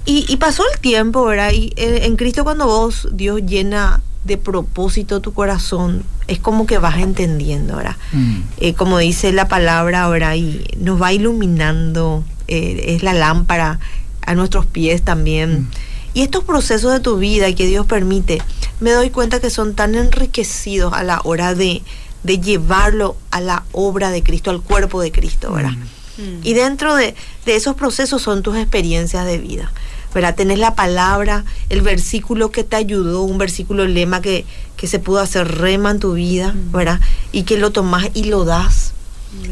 Y, 0.06 0.24
y 0.28 0.36
pasó 0.36 0.62
el 0.72 0.80
tiempo, 0.80 1.24
¿verdad? 1.24 1.52
Y 1.52 1.72
eh, 1.76 2.00
en 2.04 2.16
Cristo 2.16 2.44
cuando 2.44 2.66
vos, 2.66 3.08
Dios 3.12 3.42
llena 3.44 4.00
de 4.24 4.36
propósito 4.36 5.20
tu 5.20 5.32
corazón, 5.32 6.04
es 6.26 6.38
como 6.38 6.66
que 6.66 6.78
vas 6.78 6.98
entendiendo, 6.98 7.76
¿verdad? 7.76 7.96
Mm. 8.12 8.40
Eh, 8.58 8.74
como 8.74 8.98
dice 8.98 9.32
la 9.32 9.48
palabra 9.48 10.02
ahora, 10.02 10.36
y 10.36 10.64
nos 10.78 11.00
va 11.00 11.12
iluminando, 11.12 12.24
eh, 12.48 12.94
es 12.94 13.02
la 13.02 13.12
lámpara 13.12 13.80
a 14.22 14.34
nuestros 14.34 14.66
pies 14.66 15.02
también. 15.02 15.62
Mm. 15.62 15.68
Y 16.14 16.22
estos 16.22 16.44
procesos 16.44 16.92
de 16.92 17.00
tu 17.00 17.18
vida 17.18 17.52
que 17.54 17.66
Dios 17.66 17.86
permite, 17.86 18.42
me 18.80 18.90
doy 18.90 19.10
cuenta 19.10 19.40
que 19.40 19.50
son 19.50 19.74
tan 19.74 19.94
enriquecidos 19.94 20.92
a 20.92 21.02
la 21.02 21.20
hora 21.24 21.54
de, 21.54 21.82
de 22.24 22.40
llevarlo 22.40 23.16
a 23.30 23.40
la 23.40 23.64
obra 23.72 24.10
de 24.10 24.22
Cristo, 24.22 24.50
al 24.50 24.60
cuerpo 24.60 25.00
de 25.00 25.12
Cristo, 25.12 25.52
¿verdad? 25.52 25.72
Mm. 25.72 25.99
Y 26.42 26.52
dentro 26.52 26.96
de, 26.96 27.14
de 27.46 27.56
esos 27.56 27.76
procesos 27.76 28.20
son 28.20 28.42
tus 28.42 28.56
experiencias 28.56 29.24
de 29.24 29.38
vida. 29.38 29.72
¿verdad? 30.14 30.34
Tenés 30.34 30.58
la 30.58 30.74
palabra, 30.74 31.44
el 31.68 31.82
versículo 31.82 32.50
que 32.50 32.64
te 32.64 32.76
ayudó, 32.76 33.22
un 33.22 33.38
versículo 33.38 33.86
lema 33.86 34.20
que, 34.20 34.44
que 34.76 34.86
se 34.86 34.98
pudo 34.98 35.20
hacer 35.20 35.46
rema 35.58 35.92
en 35.92 36.00
tu 36.00 36.14
vida, 36.14 36.54
¿verdad? 36.72 37.00
Y 37.32 37.44
que 37.44 37.56
lo 37.56 37.70
tomás 37.70 38.08
y 38.14 38.24
lo 38.24 38.44
das. 38.44 38.92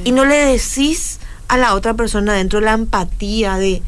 Y 0.05 0.11
no 0.11 0.25
le 0.25 0.37
decís 0.37 1.21
a 1.47 1.57
la 1.57 1.75
otra 1.75 1.95
persona 1.95 2.33
dentro 2.33 2.61
la 2.61 2.73
empatía 2.73 3.57
de, 3.57 3.83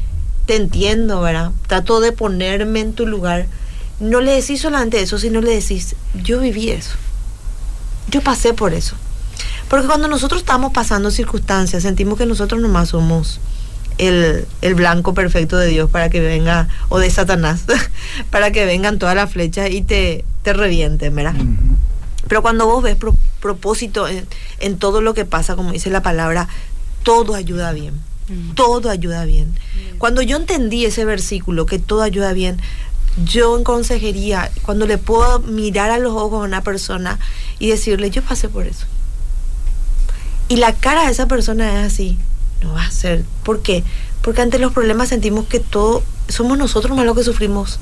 te 0.45 0.55
entiendo, 0.55 1.21
¿verdad? 1.21 1.51
Trato 1.67 1.99
de 1.99 2.13
ponerme 2.13 2.79
en 2.79 2.93
tu 2.93 3.05
lugar. 3.05 3.47
No 3.99 4.21
le 4.21 4.31
decís 4.31 4.61
solamente 4.61 5.01
eso, 5.01 5.19
sino 5.19 5.41
le 5.41 5.53
decís, 5.53 5.95
yo 6.23 6.39
viví 6.39 6.69
eso. 6.69 6.95
Yo 8.09 8.21
pasé 8.21 8.53
por 8.53 8.73
eso. 8.73 8.95
Porque 9.71 9.87
cuando 9.87 10.07
nosotros 10.09 10.41
estamos 10.41 10.71
pasando 10.73 11.09
circunstancias, 11.11 11.81
sentimos 11.81 12.17
que 12.17 12.25
nosotros 12.25 12.61
nomás 12.61 12.89
somos 12.89 13.39
el, 13.97 14.45
el 14.61 14.75
blanco 14.75 15.13
perfecto 15.13 15.57
de 15.57 15.67
Dios 15.67 15.89
para 15.89 16.09
que 16.09 16.19
venga, 16.19 16.67
o 16.89 16.99
de 16.99 17.09
Satanás, 17.09 17.63
para 18.29 18.51
que 18.51 18.65
vengan 18.65 18.99
todas 18.99 19.15
las 19.15 19.31
flechas 19.31 19.71
y 19.71 19.81
te, 19.81 20.25
te 20.43 20.51
revienten, 20.53 21.15
¿verdad? 21.15 21.35
Pero 22.27 22.41
cuando 22.41 22.65
vos 22.67 22.83
ves 22.83 22.97
pro- 22.97 23.15
propósito 23.39 24.07
en, 24.09 24.27
en 24.59 24.77
todo 24.77 25.01
lo 25.01 25.13
que 25.13 25.23
pasa, 25.25 25.55
como 25.55 25.71
dice 25.71 25.89
la 25.89 26.03
palabra, 26.03 26.49
todo 27.03 27.33
ayuda 27.33 27.71
bien. 27.71 27.93
Mm. 28.27 28.51
Todo 28.55 28.89
ayuda 28.89 29.23
bien. 29.25 29.53
Cuando 29.99 30.21
yo 30.21 30.35
entendí 30.37 30.83
ese 30.85 31.05
versículo, 31.05 31.65
que 31.65 31.79
todo 31.79 32.01
ayuda 32.01 32.33
bien, 32.33 32.57
yo 33.25 33.57
en 33.57 33.63
consejería, 33.63 34.51
cuando 34.63 34.85
le 34.85 34.97
puedo 34.97 35.39
mirar 35.39 35.91
a 35.91 35.97
los 35.97 36.13
ojos 36.13 36.41
a 36.41 36.45
una 36.45 36.61
persona 36.61 37.19
y 37.57 37.69
decirle, 37.69 38.09
yo 38.09 38.21
pasé 38.21 38.49
por 38.49 38.67
eso. 38.67 38.85
Y 40.51 40.57
la 40.57 40.73
cara 40.73 41.05
de 41.05 41.11
esa 41.11 41.27
persona 41.27 41.79
es 41.85 41.93
así, 41.93 42.17
no 42.61 42.73
va 42.73 42.83
a 42.85 42.91
ser. 42.91 43.23
¿Por 43.43 43.61
qué? 43.61 43.83
Porque 44.21 44.41
ante 44.41 44.59
los 44.59 44.73
problemas 44.73 45.07
sentimos 45.09 45.45
que 45.47 45.59
todo, 45.61 46.03
somos 46.27 46.57
nosotros 46.57 46.95
más 46.97 47.05
los 47.05 47.15
que 47.15 47.23
sufrimos 47.23 47.79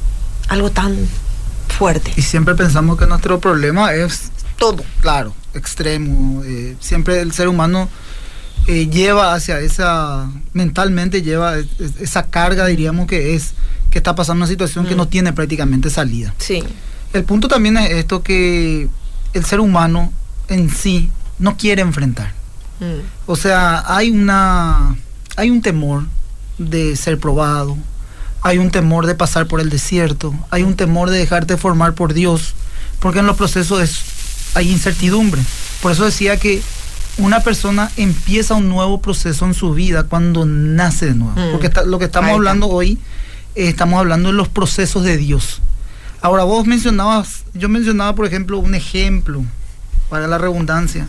algo 0.50 0.70
tan 0.70 0.96
fuerte. 1.68 2.14
Y 2.16 2.22
siempre 2.22 2.54
pensamos 2.56 2.98
que 3.00 3.08
nuestro 3.08 3.40
problema 3.40 3.94
es 3.94 4.32
Todo. 4.58 4.84
claro, 5.02 5.34
extremo. 5.56 6.44
eh, 6.46 6.76
siempre 6.80 7.22
el 7.22 7.32
ser 7.34 7.48
humano 7.48 7.90
eh, 8.68 8.88
lleva 8.88 9.34
hacia 9.34 9.60
esa, 9.62 10.30
mentalmente 10.54 11.24
lleva 11.24 11.58
es- 11.58 11.68
es- 11.80 11.96
esa 12.00 12.28
carga, 12.28 12.68
diríamos 12.68 13.08
que 13.08 13.34
es, 13.36 13.54
que 13.90 13.98
está 13.98 14.14
pasando 14.14 14.44
una 14.44 14.48
situación 14.48 14.86
que 14.86 14.94
Mm. 14.94 14.98
no 14.98 15.08
tiene 15.08 15.34
prácticamente 15.34 15.90
salida. 15.90 16.36
Sí. 16.38 16.64
El 17.14 17.24
punto 17.24 17.48
también 17.48 17.78
es 17.78 17.90
esto 17.92 18.22
que 18.22 18.88
el 19.34 19.46
ser 19.46 19.60
humano 19.60 20.14
en 20.50 20.70
sí 20.70 21.10
no 21.40 21.58
quiere 21.58 21.82
enfrentar. 21.82 22.34
Mm. 22.80 23.02
O 23.26 23.36
sea, 23.36 23.84
hay 23.88 24.10
una 24.12 24.96
hay 25.36 25.50
un 25.52 25.62
temor 25.62 26.04
de 26.58 26.96
ser 26.98 27.18
probado, 27.20 27.78
hay 28.42 28.58
un 28.58 28.72
temor 28.72 29.06
de 29.06 29.16
pasar 29.16 29.48
por 29.48 29.62
el 29.62 29.70
desierto, 29.70 30.34
hay 30.50 30.64
un 30.64 30.76
temor 30.76 31.10
de 31.10 31.18
dejarte 31.18 31.56
formar 31.58 31.94
por 31.94 32.14
Dios, 32.14 32.56
porque 33.00 33.20
en 33.20 33.26
los 33.28 33.38
procesos 33.38 33.82
es, 33.82 34.00
hay 34.56 34.70
incertidumbre. 34.72 35.42
Por 35.82 35.92
eso 35.94 36.04
decía 36.06 36.36
que 36.38 36.62
una 37.18 37.40
persona 37.42 37.90
empieza 37.98 38.56
un 38.56 38.68
nuevo 38.70 39.02
proceso 39.02 39.46
en 39.46 39.54
su 39.54 39.74
vida 39.74 40.04
cuando 40.04 40.46
nace 40.46 41.06
de 41.08 41.16
nuevo. 41.16 41.40
Mm. 41.40 41.52
Porque 41.52 41.68
está- 41.68 41.84
lo 41.84 42.00
que 42.00 42.06
estamos 42.06 42.28
Ahí 42.30 42.34
está. 42.34 42.38
hablando 42.40 42.68
hoy, 42.68 42.98
eh, 43.56 43.70
estamos 43.70 44.00
hablando 44.00 44.30
de 44.30 44.36
los 44.36 44.48
procesos 44.50 45.04
de 45.04 45.16
Dios. 45.18 45.62
Ahora 46.22 46.44
vos 46.44 46.66
mencionabas, 46.66 47.44
yo 47.54 47.70
mencionaba 47.70 48.14
por 48.16 48.26
ejemplo 48.26 48.60
un 48.60 48.76
ejemplo, 48.76 49.44
para 50.10 50.28
la 50.28 50.38
redundancia, 50.38 51.08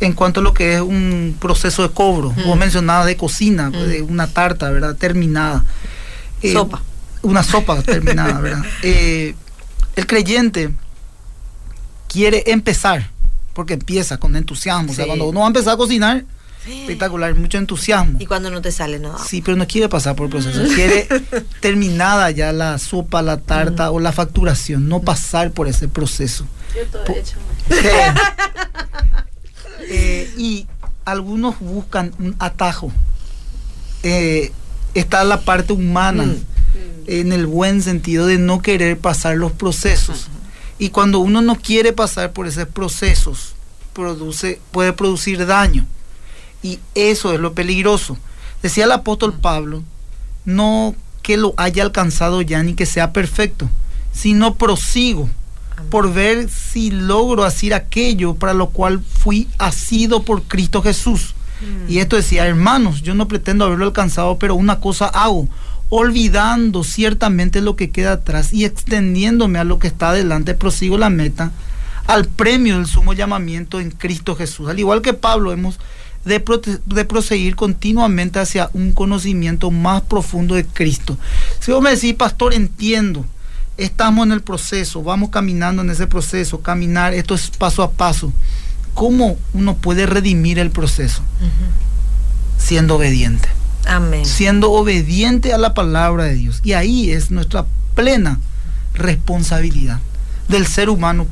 en 0.00 0.12
cuanto 0.12 0.40
a 0.40 0.42
lo 0.42 0.54
que 0.54 0.74
es 0.74 0.80
un 0.80 1.36
proceso 1.40 1.82
de 1.82 1.90
cobro. 1.94 2.30
Mm. 2.32 2.44
Vos 2.46 2.56
mencionabas 2.58 3.06
de 3.06 3.16
cocina, 3.16 3.70
Mm. 3.70 3.72
de 3.88 4.02
una 4.02 4.26
tarta, 4.28 4.70
¿verdad? 4.70 4.94
Terminada. 4.96 5.64
Eh, 6.42 6.52
Sopa. 6.52 6.82
Una 7.22 7.42
sopa 7.42 7.82
terminada, 7.82 8.40
¿verdad? 8.40 8.64
Eh, 8.82 9.34
el 9.96 10.06
creyente 10.06 10.70
quiere 12.08 12.44
empezar, 12.46 13.10
porque 13.54 13.74
empieza 13.74 14.18
con 14.18 14.36
entusiasmo. 14.36 14.92
O 14.92 14.94
sea, 14.94 15.06
cuando 15.06 15.26
uno 15.28 15.40
va 15.40 15.46
a 15.46 15.48
empezar 15.48 15.74
a 15.74 15.76
cocinar, 15.76 16.24
espectacular, 16.66 17.34
mucho 17.34 17.58
entusiasmo. 17.58 18.18
Y 18.20 18.26
cuando 18.26 18.50
no 18.50 18.62
te 18.62 18.70
sale, 18.70 18.98
no. 19.00 19.18
Sí, 19.18 19.42
pero 19.42 19.56
no 19.56 19.66
quiere 19.66 19.88
pasar 19.88 20.14
por 20.14 20.26
el 20.26 20.30
proceso. 20.30 20.62
Quiere 20.74 21.08
terminada 21.60 22.30
ya 22.30 22.52
la 22.52 22.78
sopa, 22.78 23.20
la 23.22 23.38
tarta 23.38 23.90
o 23.90 23.98
la 24.00 24.12
facturación, 24.12 24.88
no 24.88 25.00
pasar 25.00 25.50
por 25.50 25.66
ese 25.66 25.88
proceso. 25.88 26.46
Yo 26.76 26.86
todo 26.86 27.04
Po- 27.04 27.14
he 27.14 27.18
hecho. 27.20 27.36
Eh, 29.90 30.30
y 30.36 30.66
algunos 31.04 31.58
buscan 31.60 32.12
un 32.18 32.36
atajo. 32.38 32.92
Eh, 34.02 34.52
está 34.94 35.24
la 35.24 35.40
parte 35.40 35.72
humana, 35.72 36.24
Mm. 36.24 36.36
en 37.06 37.32
el 37.32 37.46
buen 37.46 37.82
sentido 37.82 38.26
de 38.26 38.38
no 38.38 38.60
querer 38.60 38.98
pasar 38.98 39.36
los 39.36 39.52
procesos. 39.52 40.28
Y 40.78 40.90
cuando 40.90 41.18
uno 41.18 41.40
no 41.40 41.56
quiere 41.56 41.92
pasar 41.92 42.32
por 42.32 42.46
esos 42.46 42.68
procesos, 42.68 43.54
produce, 43.94 44.60
puede 44.70 44.92
producir 44.92 45.44
daño. 45.46 45.86
Y 46.62 46.78
eso 46.94 47.32
es 47.32 47.40
lo 47.40 47.54
peligroso. 47.54 48.18
Decía 48.62 48.84
el 48.84 48.92
apóstol 48.92 49.32
Pablo, 49.40 49.82
no 50.44 50.94
que 51.22 51.36
lo 51.36 51.54
haya 51.56 51.82
alcanzado 51.82 52.42
ya 52.42 52.62
ni 52.62 52.74
que 52.74 52.86
sea 52.86 53.12
perfecto, 53.12 53.68
sino 54.12 54.54
prosigo 54.56 55.28
por 55.90 56.12
ver 56.12 56.48
si 56.48 56.90
logro 56.90 57.44
hacer 57.44 57.74
aquello 57.74 58.34
para 58.34 58.54
lo 58.54 58.70
cual 58.70 59.00
fui 59.00 59.48
asido 59.58 60.22
por 60.22 60.42
Cristo 60.42 60.82
Jesús. 60.82 61.34
Y 61.88 61.98
esto 61.98 62.14
decía, 62.14 62.46
hermanos, 62.46 63.02
yo 63.02 63.14
no 63.14 63.26
pretendo 63.26 63.64
haberlo 63.64 63.86
alcanzado, 63.86 64.38
pero 64.38 64.54
una 64.54 64.78
cosa 64.78 65.06
hago, 65.06 65.48
olvidando 65.88 66.84
ciertamente 66.84 67.60
lo 67.60 67.74
que 67.74 67.90
queda 67.90 68.12
atrás 68.12 68.52
y 68.52 68.64
extendiéndome 68.64 69.58
a 69.58 69.64
lo 69.64 69.80
que 69.80 69.88
está 69.88 70.10
adelante, 70.10 70.54
prosigo 70.54 70.98
la 70.98 71.10
meta 71.10 71.50
al 72.06 72.26
premio 72.26 72.76
del 72.76 72.86
sumo 72.86 73.12
llamamiento 73.12 73.80
en 73.80 73.90
Cristo 73.90 74.36
Jesús. 74.36 74.68
Al 74.68 74.78
igual 74.78 75.02
que 75.02 75.14
Pablo, 75.14 75.52
hemos 75.52 75.78
de, 76.24 76.42
de 76.86 77.04
proseguir 77.04 77.56
continuamente 77.56 78.38
hacia 78.38 78.70
un 78.72 78.92
conocimiento 78.92 79.70
más 79.70 80.02
profundo 80.02 80.54
de 80.54 80.64
Cristo. 80.64 81.16
Si 81.60 81.70
vos 81.72 81.82
me 81.82 81.90
decís, 81.90 82.14
pastor, 82.14 82.54
entiendo, 82.54 83.26
estamos 83.78 84.26
en 84.26 84.32
el 84.32 84.42
proceso, 84.42 85.02
vamos 85.02 85.30
caminando 85.30 85.80
en 85.82 85.90
ese 85.90 86.06
proceso, 86.06 86.60
caminar, 86.60 87.14
esto 87.14 87.34
es 87.34 87.50
paso 87.50 87.82
a 87.82 87.92
paso. 87.92 88.32
¿Cómo 88.92 89.38
uno 89.54 89.76
puede 89.76 90.06
redimir 90.06 90.58
el 90.58 90.70
proceso? 90.70 91.22
Siendo 92.58 92.96
obediente 92.96 93.48
Amén. 93.88 94.26
siendo 94.26 94.72
obediente 94.72 95.52
a 95.52 95.58
la 95.58 95.72
palabra 95.74 96.24
de 96.24 96.34
Dios. 96.34 96.60
Y 96.62 96.72
ahí 96.72 97.10
es 97.10 97.30
nuestra 97.30 97.64
plena 97.94 98.38
responsabilidad 98.94 100.00
del 100.48 100.66
ser 100.66 100.90
humano 100.90 101.26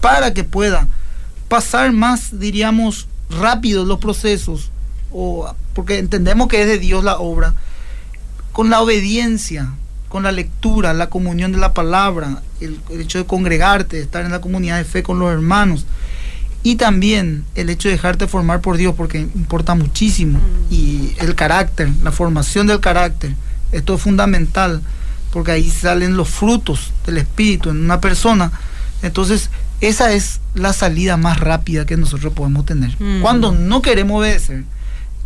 para 0.00 0.32
que 0.32 0.44
pueda 0.44 0.88
pasar 1.48 1.92
más, 1.92 2.38
diríamos, 2.38 3.08
rápido 3.30 3.84
los 3.84 3.98
procesos, 3.98 4.70
o, 5.12 5.52
porque 5.74 5.98
entendemos 5.98 6.48
que 6.48 6.62
es 6.62 6.66
de 6.66 6.78
Dios 6.78 7.04
la 7.04 7.18
obra, 7.18 7.54
con 8.52 8.70
la 8.70 8.80
obediencia, 8.80 9.72
con 10.08 10.22
la 10.22 10.32
lectura, 10.32 10.92
la 10.94 11.10
comunión 11.10 11.52
de 11.52 11.58
la 11.58 11.74
palabra, 11.74 12.42
el, 12.60 12.80
el 12.90 13.00
hecho 13.00 13.18
de 13.18 13.26
congregarte, 13.26 14.00
estar 14.00 14.24
en 14.24 14.32
la 14.32 14.40
comunidad 14.40 14.78
de 14.78 14.84
fe 14.84 15.02
con 15.02 15.18
los 15.18 15.30
hermanos. 15.32 15.86
Y 16.62 16.76
también 16.76 17.44
el 17.54 17.70
hecho 17.70 17.88
de 17.88 17.94
dejarte 17.94 18.26
formar 18.26 18.60
por 18.60 18.76
Dios, 18.76 18.94
porque 18.96 19.20
importa 19.20 19.74
muchísimo. 19.74 20.40
Y 20.70 21.14
el 21.18 21.34
carácter, 21.34 21.88
la 22.02 22.12
formación 22.12 22.66
del 22.66 22.80
carácter, 22.80 23.34
esto 23.72 23.94
es 23.94 24.02
fundamental, 24.02 24.82
porque 25.32 25.52
ahí 25.52 25.70
salen 25.70 26.16
los 26.16 26.28
frutos 26.28 26.92
del 27.06 27.18
Espíritu 27.18 27.70
en 27.70 27.78
una 27.78 28.00
persona. 28.00 28.50
Entonces, 29.02 29.50
esa 29.80 30.12
es 30.12 30.40
la 30.54 30.72
salida 30.72 31.16
más 31.16 31.38
rápida 31.38 31.86
que 31.86 31.96
nosotros 31.96 32.32
podemos 32.32 32.66
tener. 32.66 32.90
Mm. 32.98 33.20
Cuando 33.20 33.52
no 33.52 33.80
queremos 33.80 34.18
obedecer, 34.18 34.64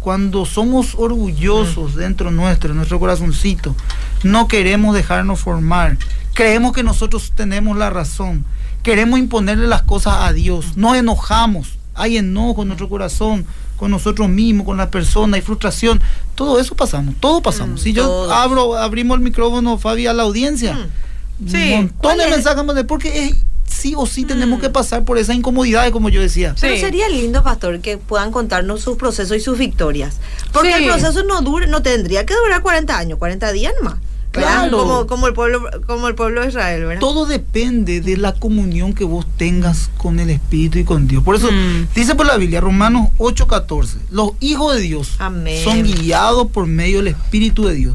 cuando 0.03 0.45
somos 0.45 0.95
orgullosos 0.97 1.95
dentro 1.95 2.31
nuestro, 2.31 2.71
en 2.71 2.77
nuestro 2.77 2.99
corazoncito, 2.99 3.75
no 4.23 4.49
queremos 4.49 4.95
dejarnos 4.95 5.41
formar, 5.41 5.97
creemos 6.35 6.73
que 6.73 6.83
nosotros 6.83 7.33
tenemos 7.35 7.77
la 7.77 7.91
razón, 7.91 8.45
queremos 8.83 9.19
imponerle 9.19 9.67
las 9.67 9.83
cosas 9.83 10.15
a 10.21 10.33
Dios, 10.33 10.77
nos 10.77 10.97
enojamos, 10.97 11.79
hay 11.95 12.17
enojo 12.19 12.63
en 12.63 12.69
nuestro 12.69 12.89
corazón, 12.89 13.47
con 13.77 13.91
nosotros 13.91 14.29
mismos, 14.29 14.65
con 14.67 14.77
la 14.77 14.91
persona, 14.91 15.37
hay 15.37 15.43
frustración, 15.43 16.01
todo 16.35 16.61
eso 16.61 16.75
pasamos, 16.77 17.15
todo 17.19 17.43
pasamos. 17.43 17.81
Mm, 17.81 17.83
si 17.83 17.93
yo 17.93 18.33
abro, 18.33 18.77
abrimos 18.77 19.17
el 19.17 19.25
micrófono, 19.25 19.79
Fabi, 19.79 20.07
a 20.07 20.13
la 20.13 20.23
audiencia, 20.23 20.75
Mm. 20.75 21.49
Sí, 21.49 21.57
un 21.57 21.71
montón 21.73 21.97
¿cuál 21.99 22.19
de 22.19 22.25
es? 22.25 22.31
mensajes, 22.31 22.85
porque 22.87 23.25
es, 23.27 23.37
sí 23.73 23.95
o 23.97 24.07
sí 24.07 24.25
tenemos 24.25 24.59
Mm. 24.59 24.63
que 24.63 24.71
pasar 24.71 25.05
por 25.05 25.19
esa 25.19 25.35
incomodidad, 25.35 25.91
como 25.91 26.09
yo 26.09 26.21
decía. 26.21 26.55
Pero 26.61 26.77
sería 26.77 27.09
lindo, 27.09 27.43
pastor, 27.43 27.81
que 27.81 27.99
puedan 27.99 28.31
contarnos 28.31 28.81
sus 28.83 28.97
procesos 28.97 29.37
y 29.37 29.41
sus 29.41 29.59
victorias. 29.59 30.17
Porque 30.53 30.69
Sí. 30.77 30.85
el 30.85 30.91
proceso 30.91 31.23
no 31.25 31.41
dura, 31.43 31.67
no 31.67 31.83
tendría 31.83 32.27
que 32.27 32.35
durar 32.35 32.63
40 32.63 32.99
años, 32.99 33.19
40 33.19 33.51
días 33.53 33.73
nomás. 33.81 33.99
Claro. 34.31 34.79
Como, 34.79 35.07
como, 35.07 35.27
el 35.27 35.35
pueblo, 35.35 35.63
como 35.87 36.09
el 36.09 36.15
pueblo 36.15 36.41
de 36.41 36.49
Israel, 36.49 36.87
¿verdad? 36.87 37.01
Todo 37.01 37.27
depende 37.27 38.01
de 38.01 38.17
la 38.17 38.33
comunión 38.33 38.95
que 38.95 39.05
vos 39.05 39.27
tengas 39.37 39.91
con 39.99 40.21
el 40.21 40.31
Espíritu 40.31 40.79
y 40.79 40.85
con 40.85 41.07
Dios. 41.07 41.23
Por 41.23 41.37
eso 41.37 41.51
Mm. 41.53 41.89
dice 41.95 42.15
por 42.15 42.25
la 42.25 42.39
Biblia, 42.39 42.63
Romanos 42.63 43.09
8:14, 43.19 43.99
los 44.11 44.31
hijos 44.41 44.75
de 44.75 44.81
Dios 44.81 45.17
Amén. 45.19 45.63
son 45.63 45.83
guiados 45.83 46.47
por 46.51 46.67
medio 46.67 46.99
del 46.99 47.09
Espíritu 47.09 47.67
de 47.67 47.75
Dios. 47.75 47.95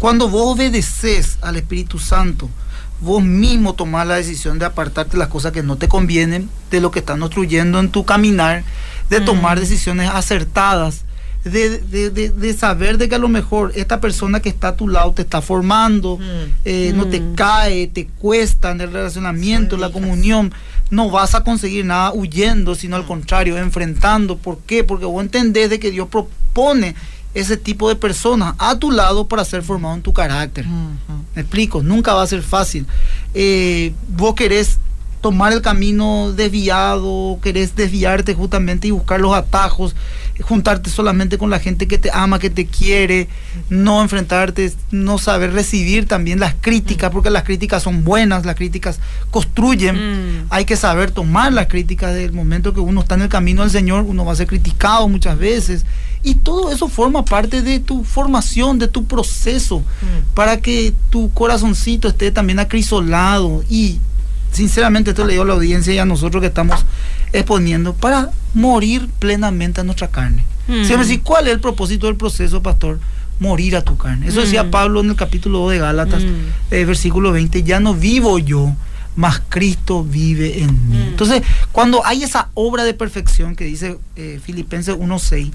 Cuando 0.00 0.28
vos 0.28 0.56
obedeces 0.56 1.38
al 1.40 1.54
Espíritu 1.54 2.00
Santo, 2.00 2.50
vos 3.00 3.22
mismo 3.22 3.74
tomás 3.74 4.06
la 4.06 4.14
decisión 4.16 4.58
de 4.58 4.64
apartarte 4.64 5.12
de 5.12 5.18
las 5.18 5.28
cosas 5.28 5.52
que 5.52 5.62
no 5.62 5.76
te 5.76 5.88
convienen, 5.88 6.48
de 6.70 6.80
lo 6.80 6.90
que 6.90 7.00
están 7.00 7.22
obstruyendo 7.22 7.78
en 7.78 7.90
tu 7.90 8.04
caminar, 8.04 8.64
de 9.10 9.20
tomar 9.20 9.56
Mm. 9.56 9.60
decisiones 9.60 10.10
acertadas. 10.10 11.02
De, 11.44 11.78
de- 11.78 12.10
de- 12.10 12.30
de 12.30 12.54
saber 12.54 12.98
de 12.98 13.08
que 13.08 13.14
a 13.14 13.18
lo 13.18 13.28
mejor 13.28 13.70
esta 13.76 14.00
persona 14.00 14.40
que 14.40 14.48
está 14.48 14.68
a 14.68 14.76
tu 14.76 14.88
lado 14.88 15.12
te 15.12 15.22
está 15.22 15.40
formando, 15.40 16.16
Mm. 16.16 16.22
eh, 16.64 16.92
no 16.96 17.06
te 17.06 17.20
Mm. 17.20 17.34
cae, 17.36 17.86
te 17.86 18.08
cuesta 18.18 18.72
en 18.72 18.80
el 18.80 18.92
relacionamiento, 18.92 19.76
Son 19.76 19.80
la 19.82 19.90
comunión, 19.92 20.52
no 20.90 21.08
vas 21.08 21.36
a 21.36 21.44
conseguir 21.44 21.84
nada 21.84 22.12
huyendo, 22.12 22.74
sino 22.74 22.96
al 22.96 23.06
contrario, 23.06 23.58
enfrentando. 23.58 24.36
¿Por 24.38 24.58
qué? 24.66 24.82
Porque 24.82 25.04
vos 25.04 25.22
entendés 25.22 25.70
de 25.70 25.78
que 25.78 25.92
Dios 25.92 26.08
propone 26.08 26.96
ese 27.36 27.58
tipo 27.58 27.90
de 27.90 27.96
personas 27.96 28.54
a 28.58 28.78
tu 28.78 28.90
lado 28.90 29.28
para 29.28 29.44
ser 29.44 29.62
formado 29.62 29.94
en 29.94 30.02
tu 30.02 30.12
carácter. 30.12 30.66
Me 31.34 31.42
explico, 31.42 31.82
nunca 31.82 32.14
va 32.14 32.22
a 32.22 32.26
ser 32.26 32.42
fácil. 32.42 32.86
Eh, 33.34 33.92
vos 34.08 34.34
querés 34.34 34.78
tomar 35.20 35.52
el 35.52 35.62
camino 35.62 36.32
desviado, 36.32 37.38
querés 37.42 37.74
desviarte 37.74 38.34
justamente 38.34 38.88
y 38.88 38.90
buscar 38.90 39.20
los 39.20 39.34
atajos, 39.34 39.96
juntarte 40.40 40.90
solamente 40.90 41.38
con 41.38 41.50
la 41.50 41.58
gente 41.58 41.88
que 41.88 41.98
te 41.98 42.10
ama, 42.12 42.38
que 42.38 42.50
te 42.50 42.66
quiere, 42.66 43.28
no 43.70 44.02
enfrentarte, 44.02 44.72
no 44.90 45.18
saber 45.18 45.52
recibir 45.52 46.06
también 46.06 46.38
las 46.38 46.54
críticas, 46.60 47.10
porque 47.10 47.30
las 47.30 47.44
críticas 47.44 47.82
son 47.82 48.04
buenas, 48.04 48.44
las 48.44 48.54
críticas 48.54 49.00
construyen. 49.30 49.96
Mm. 50.42 50.46
Hay 50.50 50.64
que 50.64 50.76
saber 50.76 51.10
tomar 51.10 51.52
las 51.52 51.66
críticas 51.66 52.14
del 52.14 52.32
momento 52.32 52.74
que 52.74 52.80
uno 52.80 53.00
está 53.00 53.14
en 53.14 53.22
el 53.22 53.28
camino 53.28 53.62
del 53.62 53.70
Señor, 53.70 54.04
uno 54.04 54.24
va 54.24 54.32
a 54.32 54.36
ser 54.36 54.46
criticado 54.46 55.08
muchas 55.08 55.38
veces. 55.38 55.84
Y 56.22 56.34
todo 56.34 56.72
eso 56.72 56.88
forma 56.88 57.24
parte 57.24 57.62
de 57.62 57.78
tu 57.78 58.02
formación, 58.02 58.78
de 58.78 58.88
tu 58.88 59.04
proceso, 59.04 59.82
para 60.34 60.60
que 60.60 60.92
tu 61.10 61.30
corazoncito 61.32 62.08
esté 62.08 62.32
también 62.32 62.58
acrisolado. 62.58 63.62
Y 63.70 64.00
sinceramente 64.56 65.10
esto 65.10 65.24
le 65.24 65.32
digo 65.32 65.42
a 65.44 65.46
la 65.46 65.54
audiencia 65.54 65.92
y 65.94 65.98
a 65.98 66.04
nosotros 66.04 66.40
que 66.40 66.46
estamos 66.48 66.84
exponiendo, 67.32 67.94
para 67.94 68.30
morir 68.54 69.08
plenamente 69.18 69.80
a 69.80 69.84
nuestra 69.84 70.08
carne. 70.08 70.44
Mm. 70.68 70.84
Siempre 70.84 70.98
decir, 71.06 71.22
¿cuál 71.22 71.46
es 71.46 71.52
el 71.54 71.60
propósito 71.60 72.06
del 72.06 72.16
proceso, 72.16 72.62
pastor? 72.62 72.98
Morir 73.38 73.76
a 73.76 73.82
tu 73.82 73.96
carne. 73.96 74.28
Eso 74.28 74.40
decía 74.40 74.64
Mm. 74.64 74.70
Pablo 74.70 75.00
en 75.00 75.10
el 75.10 75.16
capítulo 75.16 75.58
2 75.60 75.72
de 75.72 75.78
Gálatas, 75.78 76.22
Mm. 76.22 76.72
eh, 76.74 76.84
versículo 76.84 77.32
20, 77.32 77.62
ya 77.62 77.80
no 77.80 77.94
vivo 77.94 78.38
yo, 78.38 78.74
mas 79.14 79.42
Cristo 79.48 80.02
vive 80.04 80.62
en 80.62 80.88
mí. 80.88 80.96
Mm. 80.96 81.08
Entonces, 81.08 81.42
cuando 81.72 82.04
hay 82.06 82.22
esa 82.22 82.48
obra 82.54 82.84
de 82.84 82.94
perfección 82.94 83.54
que 83.54 83.64
dice 83.64 83.98
eh, 84.16 84.40
Filipenses 84.42 84.94
1.6, 84.96 85.52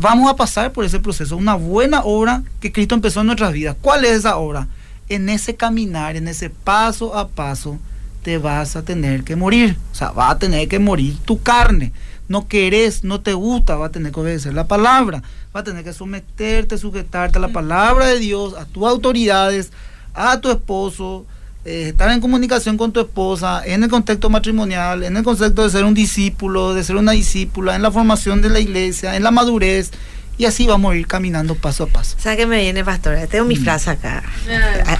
vamos 0.00 0.30
a 0.30 0.36
pasar 0.36 0.72
por 0.72 0.84
ese 0.84 1.00
proceso, 1.00 1.36
una 1.36 1.54
buena 1.54 2.02
obra 2.04 2.42
que 2.60 2.70
Cristo 2.72 2.94
empezó 2.94 3.20
en 3.20 3.26
nuestras 3.26 3.52
vidas. 3.52 3.76
¿Cuál 3.80 4.04
es 4.04 4.12
esa 4.18 4.36
obra? 4.36 4.68
En 5.08 5.28
ese 5.30 5.56
caminar, 5.56 6.16
en 6.16 6.28
ese 6.28 6.50
paso 6.50 7.16
a 7.16 7.28
paso, 7.28 7.78
te 8.22 8.38
vas 8.38 8.76
a 8.76 8.82
tener 8.82 9.24
que 9.24 9.36
morir. 9.36 9.76
O 9.92 9.94
sea, 9.94 10.10
va 10.10 10.30
a 10.30 10.38
tener 10.38 10.68
que 10.68 10.78
morir 10.78 11.16
tu 11.24 11.42
carne. 11.42 11.92
No 12.28 12.46
querés, 12.46 13.04
no 13.04 13.20
te 13.20 13.32
gusta, 13.32 13.76
va 13.76 13.86
a 13.86 13.90
tener 13.90 14.12
que 14.12 14.20
obedecer 14.20 14.52
la 14.54 14.66
palabra. 14.66 15.22
Va 15.54 15.60
a 15.60 15.64
tener 15.64 15.82
que 15.82 15.92
someterte, 15.92 16.76
sujetarte 16.76 17.38
a 17.38 17.40
la 17.40 17.48
palabra 17.48 18.06
de 18.06 18.18
Dios, 18.18 18.54
a 18.54 18.66
tus 18.66 18.84
autoridades, 18.84 19.72
a 20.12 20.40
tu 20.40 20.50
esposo, 20.50 21.24
eh, 21.64 21.88
estar 21.88 22.10
en 22.10 22.20
comunicación 22.20 22.76
con 22.76 22.92
tu 22.92 23.00
esposa, 23.00 23.62
en 23.64 23.82
el 23.82 23.88
contexto 23.88 24.28
matrimonial, 24.30 25.04
en 25.04 25.16
el 25.16 25.24
concepto 25.24 25.62
de 25.62 25.70
ser 25.70 25.84
un 25.84 25.94
discípulo, 25.94 26.74
de 26.74 26.84
ser 26.84 26.96
una 26.96 27.12
discípula, 27.12 27.76
en 27.76 27.82
la 27.82 27.90
formación 27.90 28.42
de 28.42 28.50
la 28.50 28.60
iglesia, 28.60 29.16
en 29.16 29.22
la 29.22 29.30
madurez. 29.30 29.90
Y 30.36 30.44
así 30.44 30.66
vamos 30.66 30.92
a 30.92 30.96
ir 30.96 31.06
caminando 31.06 31.54
paso 31.56 31.84
a 31.84 31.86
paso. 31.86 32.16
¿Sabes 32.18 32.38
qué 32.38 32.46
me 32.46 32.60
viene, 32.60 32.84
pastora? 32.84 33.26
Tengo 33.26 33.44
mi 33.44 33.56
frase 33.56 33.90
acá. 33.90 34.22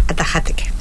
Atajate 0.08 0.52
que. 0.54 0.77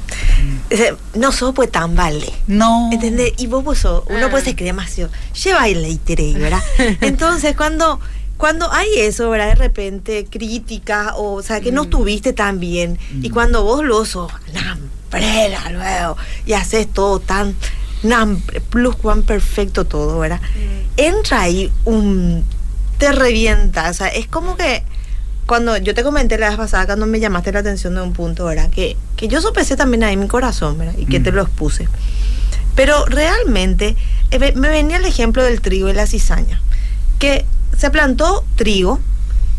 No 1.14 1.32
sos 1.32 1.54
pues 1.54 1.70
tan 1.70 1.94
vale. 1.96 2.32
No. 2.46 2.90
¿Entendés? 2.92 3.32
Y 3.38 3.46
vos 3.46 3.64
pues 3.64 3.78
sos- 3.80 4.04
uno 4.08 4.26
Ah. 4.26 4.30
pues 4.30 4.44
se 4.44 4.54
cree 4.54 4.66
demasiado. 4.68 5.10
Lleva 5.44 5.66
el 5.68 5.82
leitere, 5.82 6.34
¿verdad? 6.34 6.62
Entonces, 7.00 7.56
cuando, 7.56 8.00
cuando 8.36 8.70
hay 8.72 8.88
eso, 8.98 9.30
¿verdad? 9.30 9.48
De 9.48 9.54
repente, 9.56 10.26
crítica, 10.30 11.14
o, 11.16 11.34
o 11.34 11.42
sea, 11.42 11.60
que 11.60 11.72
no 11.72 11.82
Mm. 11.82 11.84
estuviste 11.84 12.32
tan 12.32 12.60
bien, 12.60 12.98
y 13.22 13.30
Mm. 13.30 13.32
cuando 13.32 13.62
vos 13.64 13.82
lo 13.84 14.04
sos, 14.04 14.30
nambrela 14.52 15.70
luego, 15.70 16.16
y 16.46 16.52
haces 16.52 16.86
todo 16.92 17.18
tan, 17.20 17.54
nambre, 18.02 18.60
plus 18.60 18.94
cuan 18.96 19.22
perfecto 19.22 19.84
todo, 19.86 20.18
¿verdad? 20.20 20.40
Entra 20.96 21.42
ahí 21.42 21.72
un. 21.84 22.44
te 22.98 23.12
revienta, 23.12 23.90
o 23.90 23.94
sea, 23.94 24.08
es 24.08 24.26
como 24.26 24.56
que 24.56 24.82
cuando 25.48 25.76
yo 25.78 25.94
te 25.94 26.02
comenté 26.04 26.36
la 26.38 26.48
vez 26.50 26.58
pasada, 26.58 26.86
cuando 26.86 27.06
me 27.06 27.18
llamaste 27.18 27.50
la 27.52 27.60
atención 27.60 27.94
de 27.96 28.02
un 28.02 28.12
punto, 28.12 28.44
¿verdad? 28.44 28.68
Que, 28.70 28.96
que 29.16 29.26
yo 29.28 29.40
sopesé 29.40 29.74
también 29.76 30.04
ahí 30.04 30.16
mi 30.16 30.28
corazón, 30.28 30.76
¿verdad? 30.78 30.94
Y 30.96 31.06
que 31.06 31.18
te 31.20 31.32
Mm. 31.32 31.36
lo 31.36 31.42
expuse. 31.42 31.88
Pero 32.76 33.04
realmente 33.06 33.96
eh, 34.30 34.52
me 34.54 34.68
venía 34.68 34.98
el 34.98 35.04
ejemplo 35.06 35.42
del 35.42 35.60
trigo 35.62 35.88
y 35.88 35.94
la 35.94 36.06
cizaña. 36.06 36.60
Que 37.18 37.46
se 37.76 37.90
plantó 37.90 38.44
trigo 38.56 39.00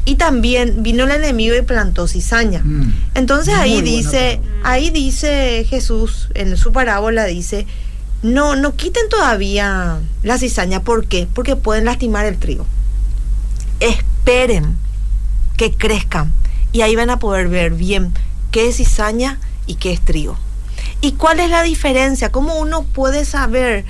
y 0.06 0.16
también 0.16 0.84
vino 0.84 1.04
el 1.06 1.12
enemigo 1.12 1.56
y 1.56 1.64
plantó 1.64 2.08
cizaña. 2.08 2.62
Mm. 2.64 2.94
Entonces 3.16 3.56
Muy 3.56 3.64
ahí 3.64 3.82
dice, 3.82 4.40
palabra. 4.44 4.70
ahí 4.72 4.90
dice 4.92 5.66
Jesús, 5.68 6.30
en 6.36 6.56
su 6.56 6.72
parábola 6.72 7.26
dice, 7.26 7.66
no, 8.22 8.56
no 8.56 8.76
quiten 8.76 9.10
todavía 9.10 9.98
la 10.24 10.38
cizaña, 10.38 10.82
¿por 10.84 11.06
qué? 11.08 11.28
Porque 11.34 11.56
pueden 11.56 11.86
lastimar 11.86 12.26
el 12.28 12.38
trigo. 12.38 12.66
Esperen 13.80 14.78
que 15.60 15.74
crezcan 15.74 16.32
y 16.72 16.84
ahí 16.84 16.96
van 16.96 17.10
a 17.10 17.20
poder 17.20 17.50
ver 17.50 17.72
bien 17.72 18.14
qué 18.50 18.70
es 18.70 18.78
cizaña 18.78 19.42
y 19.68 19.76
qué 19.76 19.92
es 19.92 20.00
trigo. 20.00 20.38
¿Y 21.02 21.12
cuál 21.14 21.42
es 21.42 21.50
la 21.50 21.64
diferencia? 21.64 22.32
¿Cómo 22.32 22.56
uno 22.56 22.84
puede 22.84 23.26
saber? 23.26 23.84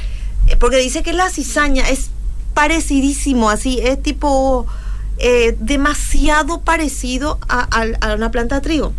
Eh, 0.48 0.56
Porque 0.60 0.78
dice 0.78 1.04
que 1.04 1.14
la 1.14 1.30
cizaña 1.30 1.88
es 1.88 2.10
parecidísimo, 2.56 3.52
así, 3.52 3.80
es 3.84 4.02
tipo 4.02 4.66
eh, 5.20 5.56
demasiado 5.60 6.62
parecido 6.62 7.38
a, 7.48 7.68
una 8.16 8.32
planta 8.32 8.56
de 8.56 8.62
trigo. 8.62 8.94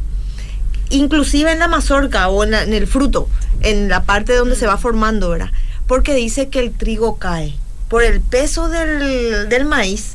Inclusive 0.90 1.50
en 1.50 1.59
la 1.59 1.66
mazorca 1.66 2.28
o 2.28 2.44
en 2.44 2.54
el 2.54 2.87
fruto, 2.87 3.28
en 3.62 3.88
la 3.88 4.04
parte 4.04 4.33
donde 4.37 4.54
se 4.54 4.68
va 4.68 4.78
formando, 4.78 5.30
¿verdad? 5.30 5.50
Porque 5.88 6.14
dice 6.14 6.48
que 6.50 6.61
el 6.61 6.70
trigo 6.70 7.18
cae. 7.18 7.52
Por 7.88 8.04
el 8.04 8.20
peso 8.20 8.68
del, 8.68 9.48
del 9.48 9.64
maíz, 9.64 10.14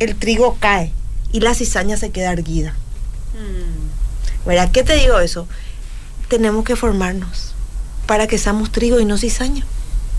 el 0.00 0.16
trigo 0.16 0.58
cae 0.60 0.92
y 1.34 1.40
la 1.40 1.52
cizaña 1.52 1.96
se 1.96 2.10
queda 2.10 2.32
erguida. 2.32 2.74
Mm. 3.34 4.46
¿Verdad? 4.48 4.70
¿Qué 4.70 4.82
te 4.84 4.94
digo 4.94 5.18
eso? 5.18 5.48
Tenemos 6.28 6.64
que 6.64 6.76
formarnos 6.76 7.54
para 8.06 8.26
que 8.26 8.38
seamos 8.38 8.70
trigo 8.70 9.00
y 9.00 9.04
no 9.04 9.18
cizaña. 9.18 9.64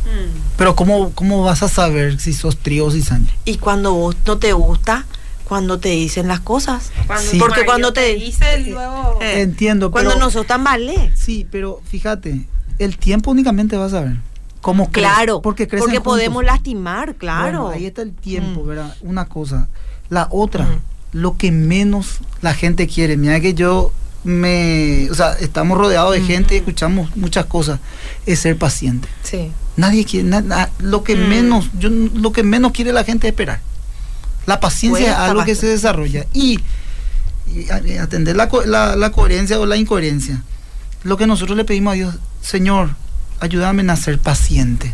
Mm. 0.06 0.38
Pero 0.58 0.76
¿cómo, 0.76 1.12
¿cómo 1.14 1.42
vas 1.44 1.64
a 1.64 1.70
saber 1.70 2.20
si 2.20 2.34
sos 2.34 2.58
trigo 2.58 2.88
o 2.88 2.92
cizaña? 2.92 3.34
Y 3.46 3.58
cuando 3.58 3.94
vos 3.94 4.16
no 4.26 4.38
te 4.40 4.52
gusta, 4.54 5.06
cuando 5.46 5.80
te 5.80 5.90
dicen 5.90 6.28
las 6.28 6.42
cosas. 6.42 6.92
Cuando 7.08 7.32
Sí. 7.32 7.40
Porque 7.40 7.66
cuando 7.66 7.94
te- 7.94 8.14
dice 8.16 8.60
luego 8.68 9.20
Eh, 9.22 9.42
Entiendo, 9.42 9.92
Cuando 9.92 10.12
pero... 10.12 10.20
no 10.26 10.32
sos 10.32 10.46
tan 10.46 10.64
vale. 10.66 11.14
Sí, 11.16 11.48
pero 11.50 11.82
fíjate, 11.86 12.46
el 12.78 12.98
tiempo 12.98 13.32
únicamente 13.32 13.78
vas 13.78 13.94
a 13.94 14.02
ver. 14.02 14.18
¿Cómo 14.62 14.90
crece, 14.92 15.08
Claro, 15.08 15.42
Porque 15.42 15.68
crecen 15.68 15.84
porque 15.86 15.98
juntos. 15.98 16.14
podemos 16.14 16.44
lastimar, 16.44 17.16
claro. 17.16 17.62
Bueno, 17.62 17.68
ahí 17.70 17.86
está 17.86 18.02
el 18.02 18.12
tiempo, 18.14 18.64
Mm. 18.64 18.68
¿verdad? 18.68 18.96
Una 19.02 19.26
cosa. 19.30 19.68
La 20.10 20.28
otra, 20.32 20.66
Mm. 20.66 20.80
Lo 21.16 21.38
que 21.38 21.52
menos 21.52 22.20
la 22.42 22.54
gente 22.54 22.88
quiere. 22.88 23.16
Mira 23.16 23.40
que 23.40 23.54
yo 23.54 23.92
me. 24.26 25.08
O 25.10 25.16
sea, 25.16 25.32
estamos 25.40 25.78
rodeados 25.78 26.12
de 26.14 26.20
Mm. 26.20 26.28
gente 26.28 26.56
y 26.56 26.58
escuchamos 26.58 27.16
muchas 27.16 27.46
cosas. 27.46 27.80
Es 28.26 28.40
ser 28.40 28.58
paciente. 28.58 29.08
Sí. 29.24 29.52
Nadie 29.78 30.04
quiere. 30.04 30.28
na- 30.28 30.42
na- 30.42 30.70
lo 30.80 31.04
que 31.06 31.16
Mm. 31.16 31.30
menos. 31.30 31.70
Yo, 31.80 31.90
lo 31.90 32.32
que 32.34 32.44
menos 32.44 32.72
quiere 32.74 32.92
la 32.92 33.04
gente 33.06 33.28
es 33.28 33.32
esperar. 33.32 33.62
La 34.46 34.60
paciencia 34.60 35.10
es 35.12 35.16
algo 35.16 35.46
que 35.46 35.56
se 35.56 35.68
desarrolla. 35.68 36.26
Y, 36.34 36.60
atender 38.02 38.36
la, 38.36 38.50
la, 38.66 38.96
la 38.96 39.12
coherencia 39.12 39.60
o 39.60 39.66
la 39.66 39.78
incoherencia. 39.78 40.42
Lo 41.04 41.16
que 41.18 41.28
nosotros 41.28 41.56
le 41.56 41.64
pedimos 41.64 41.92
a 41.94 41.96
Dios, 41.96 42.16
Señor, 42.42 42.90
ayúdame 43.40 43.90
a 43.92 43.96
ser 43.96 44.20
paciente. 44.20 44.94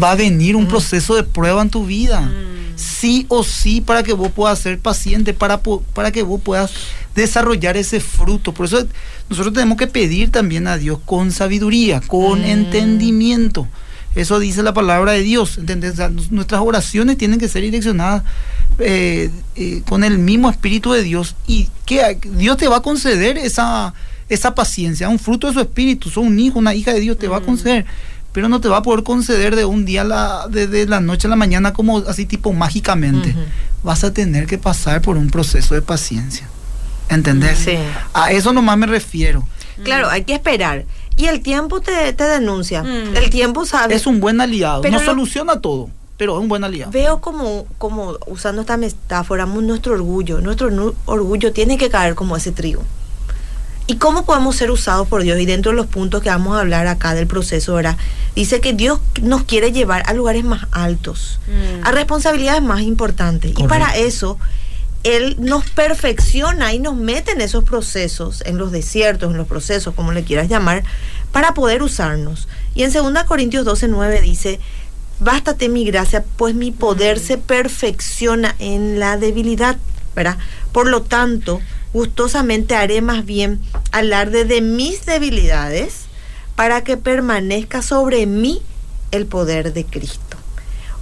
Va 0.00 0.12
a 0.12 0.14
venir 0.14 0.56
un 0.56 0.64
Mm. 0.64 0.68
proceso 0.68 1.14
de 1.14 1.22
prueba 1.22 1.60
en 1.62 1.68
tu 1.70 1.84
vida. 1.86 2.28
Mm. 2.82 2.86
Sí 3.00 3.26
o 3.28 3.44
sí 3.44 3.80
para 3.80 4.02
que 4.02 4.12
vos 4.12 4.30
puedas 4.32 4.58
ser 4.58 4.78
paciente, 4.78 5.34
para, 5.34 5.60
para 5.62 6.10
que 6.10 6.22
vos 6.22 6.40
puedas 6.40 6.72
desarrollar 7.14 7.76
ese 7.76 8.00
fruto. 8.00 8.52
Por 8.52 8.66
eso 8.66 8.86
nosotros 9.28 9.54
tenemos 9.54 9.76
que 9.78 9.86
pedir 9.86 10.30
también 10.30 10.66
a 10.66 10.76
Dios 10.78 10.98
con 11.04 11.30
sabiduría, 11.32 12.00
con 12.00 12.42
Mm. 12.42 12.44
entendimiento. 12.44 13.68
Eso 14.14 14.38
dice 14.38 14.62
la 14.62 14.74
palabra 14.74 15.12
de 15.12 15.22
Dios. 15.22 15.56
¿entendés? 15.58 15.92
O 15.94 15.96
sea, 15.96 16.08
nos- 16.10 16.30
nuestras 16.30 16.60
oraciones 16.62 17.16
tienen 17.18 17.38
que 17.38 17.48
ser 17.48 17.62
direccionadas 17.62 18.22
eh, 18.78 19.30
eh, 19.56 19.82
con 19.86 20.02
el 20.02 20.18
mismo 20.18 20.48
Espíritu 20.50 20.92
de 20.92 21.02
Dios 21.02 21.34
y 21.46 21.68
que 21.84 22.18
Dios 22.36 22.56
te 22.56 22.68
va 22.68 22.78
a 22.78 22.80
conceder 22.82 23.36
esa, 23.36 23.92
esa 24.30 24.54
paciencia, 24.54 25.10
un 25.10 25.18
fruto 25.18 25.46
de 25.48 25.52
su 25.52 25.60
espíritu, 25.60 26.08
sos 26.08 26.24
un 26.24 26.38
hijo, 26.38 26.58
una 26.58 26.74
hija 26.74 26.92
de 26.94 27.00
Dios, 27.00 27.18
te 27.18 27.28
va 27.28 27.36
a 27.36 27.40
conceder, 27.42 27.84
pero 28.32 28.48
no 28.48 28.60
te 28.60 28.68
va 28.68 28.78
a 28.78 28.82
poder 28.82 29.02
conceder 29.04 29.56
de 29.56 29.64
un 29.64 29.84
día 29.84 30.02
a 30.02 30.04
la, 30.04 30.46
de, 30.48 30.66
de 30.66 30.86
la 30.86 31.00
noche 31.00 31.26
a 31.26 31.30
la 31.30 31.36
mañana 31.36 31.72
como 31.72 31.98
así 31.98 32.26
tipo 32.26 32.52
mágicamente. 32.52 33.34
Vas 33.82 34.04
a 34.04 34.12
tener 34.12 34.46
que 34.46 34.58
pasar 34.58 35.02
por 35.02 35.16
un 35.16 35.28
proceso 35.30 35.74
de 35.74 35.82
paciencia. 35.82 36.48
¿Entendés? 37.08 37.58
Sí. 37.58 37.76
A 38.14 38.32
eso 38.32 38.52
nomás 38.52 38.78
me 38.78 38.86
refiero. 38.86 39.46
Claro, 39.84 40.08
hay 40.08 40.24
que 40.24 40.34
esperar. 40.34 40.84
Y 41.16 41.26
el 41.26 41.40
tiempo 41.42 41.80
te, 41.80 42.12
te 42.12 42.24
denuncia. 42.24 42.82
Mm. 42.82 43.16
El 43.16 43.28
tiempo 43.30 43.66
sabe. 43.66 43.94
Es 43.94 44.06
un 44.06 44.20
buen 44.20 44.40
aliado. 44.40 44.80
Pero 44.82 44.92
no 44.94 45.00
lo- 45.00 45.04
soluciona 45.04 45.60
todo, 45.60 45.90
pero 46.16 46.36
es 46.36 46.42
un 46.42 46.48
buen 46.48 46.64
aliado. 46.64 46.90
Veo 46.90 47.20
como, 47.20 47.66
como 47.78 48.16
usando 48.26 48.62
esta 48.62 48.76
metáfora, 48.78 49.44
nuestro 49.44 49.92
orgullo. 49.94 50.40
Nuestro 50.40 50.70
nu- 50.70 50.94
orgullo 51.04 51.52
tiene 51.52 51.76
que 51.76 51.90
caer 51.90 52.14
como 52.14 52.36
ese 52.36 52.52
trigo. 52.52 52.82
¿Y 53.86 53.96
cómo 53.96 54.24
podemos 54.24 54.56
ser 54.56 54.70
usados 54.70 55.08
por 55.08 55.22
Dios? 55.22 55.38
Y 55.40 55.46
dentro 55.46 55.72
de 55.72 55.76
los 55.76 55.86
puntos 55.86 56.22
que 56.22 56.28
vamos 56.28 56.56
a 56.56 56.60
hablar 56.60 56.86
acá 56.86 57.14
del 57.14 57.26
proceso, 57.26 57.74
¿verdad? 57.74 57.96
Dice 58.36 58.60
que 58.60 58.72
Dios 58.72 59.00
nos 59.20 59.42
quiere 59.44 59.72
llevar 59.72 60.02
a 60.06 60.12
lugares 60.14 60.44
más 60.44 60.66
altos, 60.70 61.40
Mm. 61.48 61.84
a 61.86 61.90
responsabilidades 61.92 62.62
más 62.62 62.82
importantes. 62.82 63.52
Y 63.58 63.64
para 63.64 63.96
eso, 63.96 64.38
Él 65.02 65.36
nos 65.40 65.68
perfecciona 65.68 66.72
y 66.72 66.78
nos 66.78 66.94
mete 66.94 67.32
en 67.32 67.40
esos 67.40 67.64
procesos, 67.64 68.40
en 68.46 68.56
los 68.56 68.70
desiertos, 68.70 69.32
en 69.32 69.36
los 69.36 69.48
procesos, 69.48 69.94
como 69.94 70.12
le 70.12 70.22
quieras 70.22 70.48
llamar, 70.48 70.84
para 71.32 71.54
poder 71.54 71.82
usarnos. 71.82 72.46
Y 72.76 72.84
en 72.84 72.92
2 72.92 73.24
Corintios 73.24 73.64
12, 73.64 73.88
9 73.88 74.20
dice, 74.20 74.60
bástate 75.18 75.68
mi 75.68 75.84
gracia, 75.84 76.24
pues 76.36 76.54
mi 76.54 76.70
poder 76.70 77.18
se 77.18 77.36
perfecciona 77.36 78.54
en 78.60 79.00
la 79.00 79.16
debilidad, 79.16 79.76
¿verdad? 80.14 80.38
Por 80.70 80.86
lo 80.88 81.02
tanto, 81.02 81.60
gustosamente 81.92 82.74
haré 82.74 83.00
más 83.00 83.24
bien 83.24 83.60
alarde 83.90 84.44
de 84.44 84.60
mis 84.60 85.04
debilidades 85.06 86.06
para 86.56 86.84
que 86.84 86.96
permanezca 86.96 87.82
sobre 87.82 88.26
mí 88.26 88.62
el 89.10 89.26
poder 89.26 89.72
de 89.72 89.84
Cristo. 89.84 90.36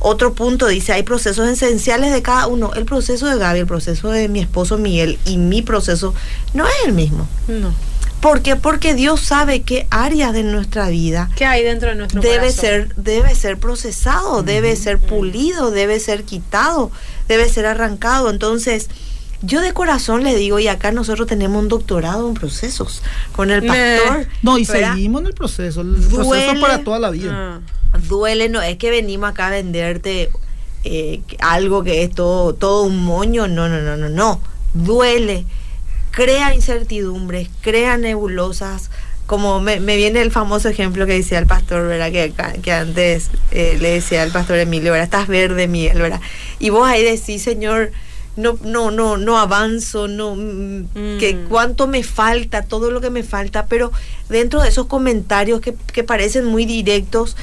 Otro 0.03 0.33
punto 0.33 0.67
dice, 0.67 0.95
hay 0.95 1.03
procesos 1.03 1.47
esenciales 1.49 2.13
de 2.13 2.23
cada 2.23 2.47
uno. 2.47 2.73
El 2.75 2.87
proceso 2.87 3.27
de 3.27 3.37
Gaby, 3.37 3.61
el 3.61 3.67
proceso 3.67 4.09
de 4.11 4.29
mi 4.29 4.41
esposo 4.41 4.79
Miguel 4.79 5.19
y 5.27 5.37
mi 5.37 5.61
proceso 5.61 6.15
no 6.55 6.67
es 6.67 6.73
el 6.87 6.93
mismo. 6.95 7.29
No. 7.49 7.75
¿Por 8.21 8.43
qué? 8.43 8.57
Porque 8.57 8.95
Dios 8.95 9.21
sabe 9.21 9.63
qué 9.63 9.87
áreas 9.91 10.35
de 10.35 10.43
nuestra 10.43 10.91
vida 10.91 11.31
¿Qué 11.37 11.47
hay 11.47 11.65
dentro 11.65 11.89
de 11.89 11.95
nuestro 11.95 12.21
debe 12.21 12.37
corazón? 12.39 12.61
ser 12.61 12.95
debe 12.97 13.35
ser 13.35 13.59
procesado, 13.59 14.43
debe 14.43 14.77
ser 14.77 14.99
pulido, 14.99 15.71
debe 15.71 15.99
ser 16.01 16.25
quitado, 16.25 16.91
debe 17.29 17.49
ser 17.49 17.65
arrancado. 17.65 18.29
Entonces, 18.31 18.89
yo 19.43 19.61
de 19.61 19.73
corazón 19.73 20.23
le 20.25 20.35
digo, 20.37 20.59
y 20.59 20.69
acá 20.69 20.93
nosotros 20.93 21.27
tenemos 21.27 21.63
un 21.63 21.69
doctorado 21.69 22.29
en 22.29 22.35
procesos 22.35 23.03
con 23.33 23.51
el 23.51 23.65
pastor. 23.65 24.27
No, 24.43 24.59
y 24.59 24.65
¿verdad? 24.65 24.93
seguimos 24.95 25.23
en 25.23 25.27
el 25.29 25.35
proceso. 25.35 25.81
El 25.81 25.95
proceso 25.95 26.23
Duele. 26.23 26.53
es 26.53 26.61
para 26.61 26.85
toda 26.85 26.99
la 26.99 27.11
vida. 27.11 27.31
Ah. 27.33 27.99
Duele, 28.09 28.49
no 28.49 28.61
es 28.63 28.77
que 28.77 28.91
venimos 28.91 29.31
acá 29.31 29.49
a 29.49 29.51
venderte 29.51 30.31
eh, 30.85 31.21
algo 31.41 31.83
que 31.85 32.03
es 32.03 32.15
todo, 32.15 32.55
todo 32.55 32.83
un 32.85 33.05
moño, 33.05 33.49
no, 33.49 33.69
no, 33.69 33.81
no, 33.81 33.97
no, 33.97 34.09
no. 34.09 34.41
Duele, 34.75 35.47
crea 36.11 36.55
incertidumbres, 36.55 37.49
crea 37.61 37.97
nebulosas. 37.97 38.91
Como 39.27 39.61
me, 39.61 39.79
me 39.79 39.97
viene 39.97 40.21
el 40.23 40.33
famoso 40.33 40.69
ejemplo 40.69 41.07
que 41.07 41.13
decía 41.13 41.39
el 41.39 41.47
pastor, 41.47 41.87
¿verdad? 41.87 42.11
Que, 42.11 42.23
acá- 42.25 42.53
que 42.61 42.73
antes 42.73 43.31
eh, 43.53 43.77
le 43.81 43.91
decía 43.93 44.23
al 44.23 44.33
pastor 44.33 44.59
Emilio, 44.59 44.91
¿verdad? 44.93 45.05
Estás 45.05 45.29
verde, 45.29 45.69
Miguel, 45.69 45.99
¿verdad? 46.03 46.21
Y 46.59 46.71
vos 46.71 46.89
ahí 46.89 47.05
decís, 47.05 47.41
Señor, 47.43 47.93
no, 48.37 48.59
no, 48.63 48.91
no, 48.91 49.17
no 49.17 49.39
avanzo, 49.39 50.09
no, 50.09 50.35
mm, 50.37 51.19
que 51.19 51.35
Mm. 51.35 51.49
cuánto 51.49 51.87
me 51.87 52.03
falta, 52.03 52.63
todo 52.63 52.91
lo 52.91 53.01
que 53.01 53.11
me 53.11 53.23
falta, 53.23 53.67
pero 53.67 53.93
dentro 54.29 54.63
de 54.63 54.69
esos 54.69 54.87
comentarios 54.87 55.61
que, 55.61 55.75
que 55.93 56.05
parecen 56.05 56.45
muy 56.45 56.65
directos, 56.65 57.37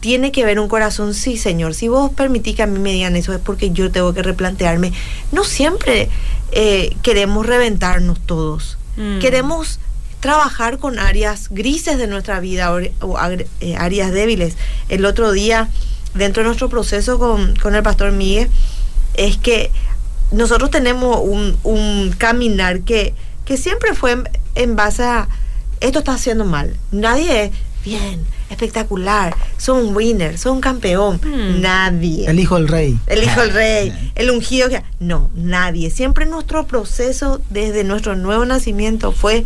tiene 0.00 0.32
que 0.32 0.44
ver 0.44 0.60
un 0.60 0.68
corazón, 0.68 1.14
sí, 1.14 1.38
Señor. 1.38 1.72
Si 1.72 1.88
vos 1.88 2.12
permitís 2.12 2.56
que 2.56 2.62
a 2.62 2.66
mí 2.66 2.78
me 2.78 2.92
digan 2.92 3.16
eso 3.16 3.32
es 3.32 3.40
porque 3.40 3.70
yo 3.70 3.90
tengo 3.90 4.12
que 4.12 4.22
replantearme. 4.22 4.92
No 5.32 5.44
siempre 5.44 6.10
eh, 6.52 6.94
queremos 7.02 7.46
reventarnos 7.46 8.20
todos. 8.20 8.76
Mm. 8.98 9.18
Queremos 9.20 9.80
trabajar 10.20 10.78
con 10.78 10.98
áreas 10.98 11.48
grises 11.50 11.96
de 11.96 12.06
nuestra 12.06 12.38
vida 12.40 12.70
o 12.72 12.80
eh, 12.80 13.76
áreas 13.78 14.12
débiles. 14.12 14.56
El 14.90 15.06
otro 15.06 15.32
día, 15.32 15.70
dentro 16.14 16.42
de 16.42 16.48
nuestro 16.48 16.68
proceso 16.68 17.18
con, 17.18 17.56
con 17.56 17.74
el 17.74 17.82
pastor 17.82 18.12
Miguel, 18.12 18.50
es 19.14 19.38
que 19.38 19.70
nosotros 20.34 20.70
tenemos 20.70 21.18
un, 21.22 21.56
un 21.62 22.14
caminar 22.16 22.80
que, 22.80 23.14
que 23.44 23.56
siempre 23.56 23.94
fue 23.94 24.12
en, 24.12 24.28
en 24.54 24.76
base 24.76 25.04
a 25.04 25.28
esto 25.80 25.98
está 25.98 26.14
haciendo 26.14 26.44
mal. 26.44 26.74
Nadie 26.92 27.44
es 27.44 27.50
bien, 27.84 28.24
espectacular, 28.48 29.34
son 29.58 29.88
un 29.88 29.96
winner, 29.96 30.38
son 30.38 30.56
un 30.56 30.60
campeón. 30.60 31.20
Mm. 31.22 31.60
Nadie. 31.60 32.28
El 32.28 32.40
hijo 32.40 32.56
del 32.56 32.68
rey. 32.68 32.98
El 33.06 33.22
hijo 33.22 33.40
del 33.40 33.52
rey, 33.52 34.12
el 34.14 34.30
ungido 34.30 34.68
que... 34.68 34.82
No, 35.00 35.30
nadie. 35.34 35.90
Siempre 35.90 36.26
nuestro 36.26 36.66
proceso 36.66 37.40
desde 37.50 37.84
nuestro 37.84 38.16
nuevo 38.16 38.44
nacimiento 38.46 39.12
fue 39.12 39.44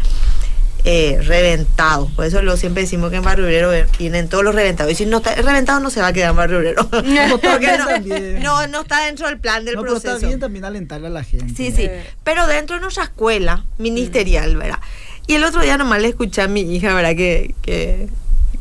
eh, 0.90 1.20
reventado. 1.22 2.08
Por 2.16 2.24
eso 2.24 2.40
lo 2.40 2.56
siempre 2.56 2.82
decimos 2.84 3.10
que 3.10 3.16
en 3.16 3.22
Barrio 3.22 3.44
Obrero 3.44 3.70
vienen 3.98 4.28
todos 4.28 4.42
los 4.42 4.54
reventados. 4.54 4.90
Y 4.92 4.94
si 4.94 5.04
no 5.06 5.18
está 5.18 5.34
reventado 5.34 5.80
no 5.80 5.90
se 5.90 6.00
va 6.00 6.06
a 6.08 6.12
quedar 6.14 6.30
en 6.30 6.36
Barrio 6.36 6.58
Obrero. 6.58 6.88
Porque 6.90 7.68
no, 7.78 8.40
no, 8.40 8.66
no 8.68 8.80
está 8.80 9.04
dentro 9.04 9.26
del 9.26 9.38
plan 9.38 9.64
del 9.66 9.74
No, 9.74 9.82
pero 9.82 9.92
proceso. 9.94 10.14
está 10.16 10.26
bien 10.26 10.40
también 10.40 10.64
alentarle 10.64 11.08
a 11.08 11.10
la 11.10 11.24
gente. 11.24 11.54
Sí, 11.54 11.72
sí. 11.72 11.82
Eh. 11.84 12.06
Pero 12.24 12.46
dentro 12.46 12.76
de 12.76 12.82
nuestra 12.82 13.04
escuela 13.04 13.64
ministerial, 13.76 14.56
¿verdad? 14.56 14.78
Y 15.26 15.34
el 15.34 15.44
otro 15.44 15.60
día 15.60 15.76
nomás 15.76 16.00
le 16.00 16.08
escuché 16.08 16.40
a 16.40 16.48
mi 16.48 16.62
hija, 16.62 16.94
¿verdad? 16.94 17.14
Que, 17.14 17.54
que, 17.60 18.08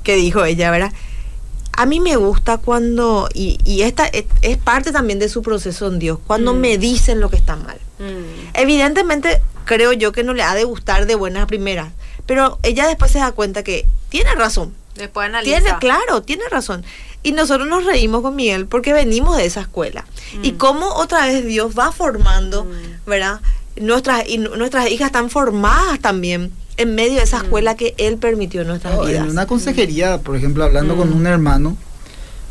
que 0.04 0.16
dijo 0.16 0.44
ella, 0.44 0.70
¿verdad? 0.70 0.92
A 1.78 1.86
mí 1.86 2.00
me 2.02 2.16
gusta 2.18 2.58
cuando, 2.58 3.30
y, 3.34 3.60
y 3.64 3.84
esta 3.84 4.06
es, 4.08 4.26
es 4.42 4.58
parte 4.58 4.92
también 4.92 5.20
de 5.20 5.30
su 5.30 5.42
proceso 5.44 5.88
en 5.88 6.00
Dios, 6.00 6.20
cuando 6.28 6.54
Mm. 6.54 6.58
me 6.60 6.78
dicen 6.78 7.20
lo 7.22 7.30
que 7.30 7.38
está 7.38 7.56
mal. 7.56 7.78
Mm. 8.00 8.50
Evidentemente, 8.56 9.42
creo 9.64 9.94
yo 9.94 10.12
que 10.12 10.24
no 10.24 10.34
le 10.34 10.44
ha 10.44 10.56
de 10.56 10.64
gustar 10.66 11.06
de 11.06 11.16
buenas 11.16 11.44
a 11.44 11.48
primeras, 11.48 11.94
pero 12.28 12.60
ella 12.64 12.86
después 12.88 13.10
se 13.12 13.18
da 13.20 13.32
cuenta 13.32 13.64
que 13.64 13.86
tiene 14.10 14.36
razón. 14.36 14.74
Después 14.96 15.26
analiza. 15.28 15.60
Tiene, 15.62 15.78
claro, 15.80 16.22
tiene 16.22 16.44
razón. 16.52 16.84
Y 17.24 17.32
nosotros 17.32 17.68
nos 17.68 17.84
reímos 17.86 18.22
con 18.22 18.36
Miguel 18.36 18.68
porque 18.68 18.94
venimos 18.94 19.38
de 19.38 19.46
esa 19.46 19.62
escuela. 19.62 20.06
Y 20.44 20.52
cómo 20.54 20.88
otra 20.94 21.26
vez 21.26 21.46
Dios 21.46 21.74
va 21.78 21.92
formando, 21.92 22.66
Mm. 22.66 23.10
¿verdad? 23.10 23.42
Nuestras, 23.80 24.28
y 24.28 24.38
nu- 24.40 24.56
nuestras 24.56 24.90
hijas 24.90 25.08
están 25.08 25.30
formadas 25.30 26.00
también 26.00 26.52
en 26.78 26.96
medio 26.96 27.16
de 27.18 27.24
esa 27.24 27.38
escuela 27.38 27.76
que 27.76 27.94
Él 27.98 28.18
permitió 28.18 28.62
en 28.62 28.68
nuestras 28.68 28.96
No, 28.96 29.02
vidas. 29.06 29.26
en 29.26 29.32
una 29.32 29.46
consejería, 29.48 30.20
por 30.20 30.36
ejemplo, 30.36 30.64
hablando 30.64 30.96
con 30.96 31.10
Mm. 31.12 31.16
un 31.16 31.28
hermano, 31.28 31.78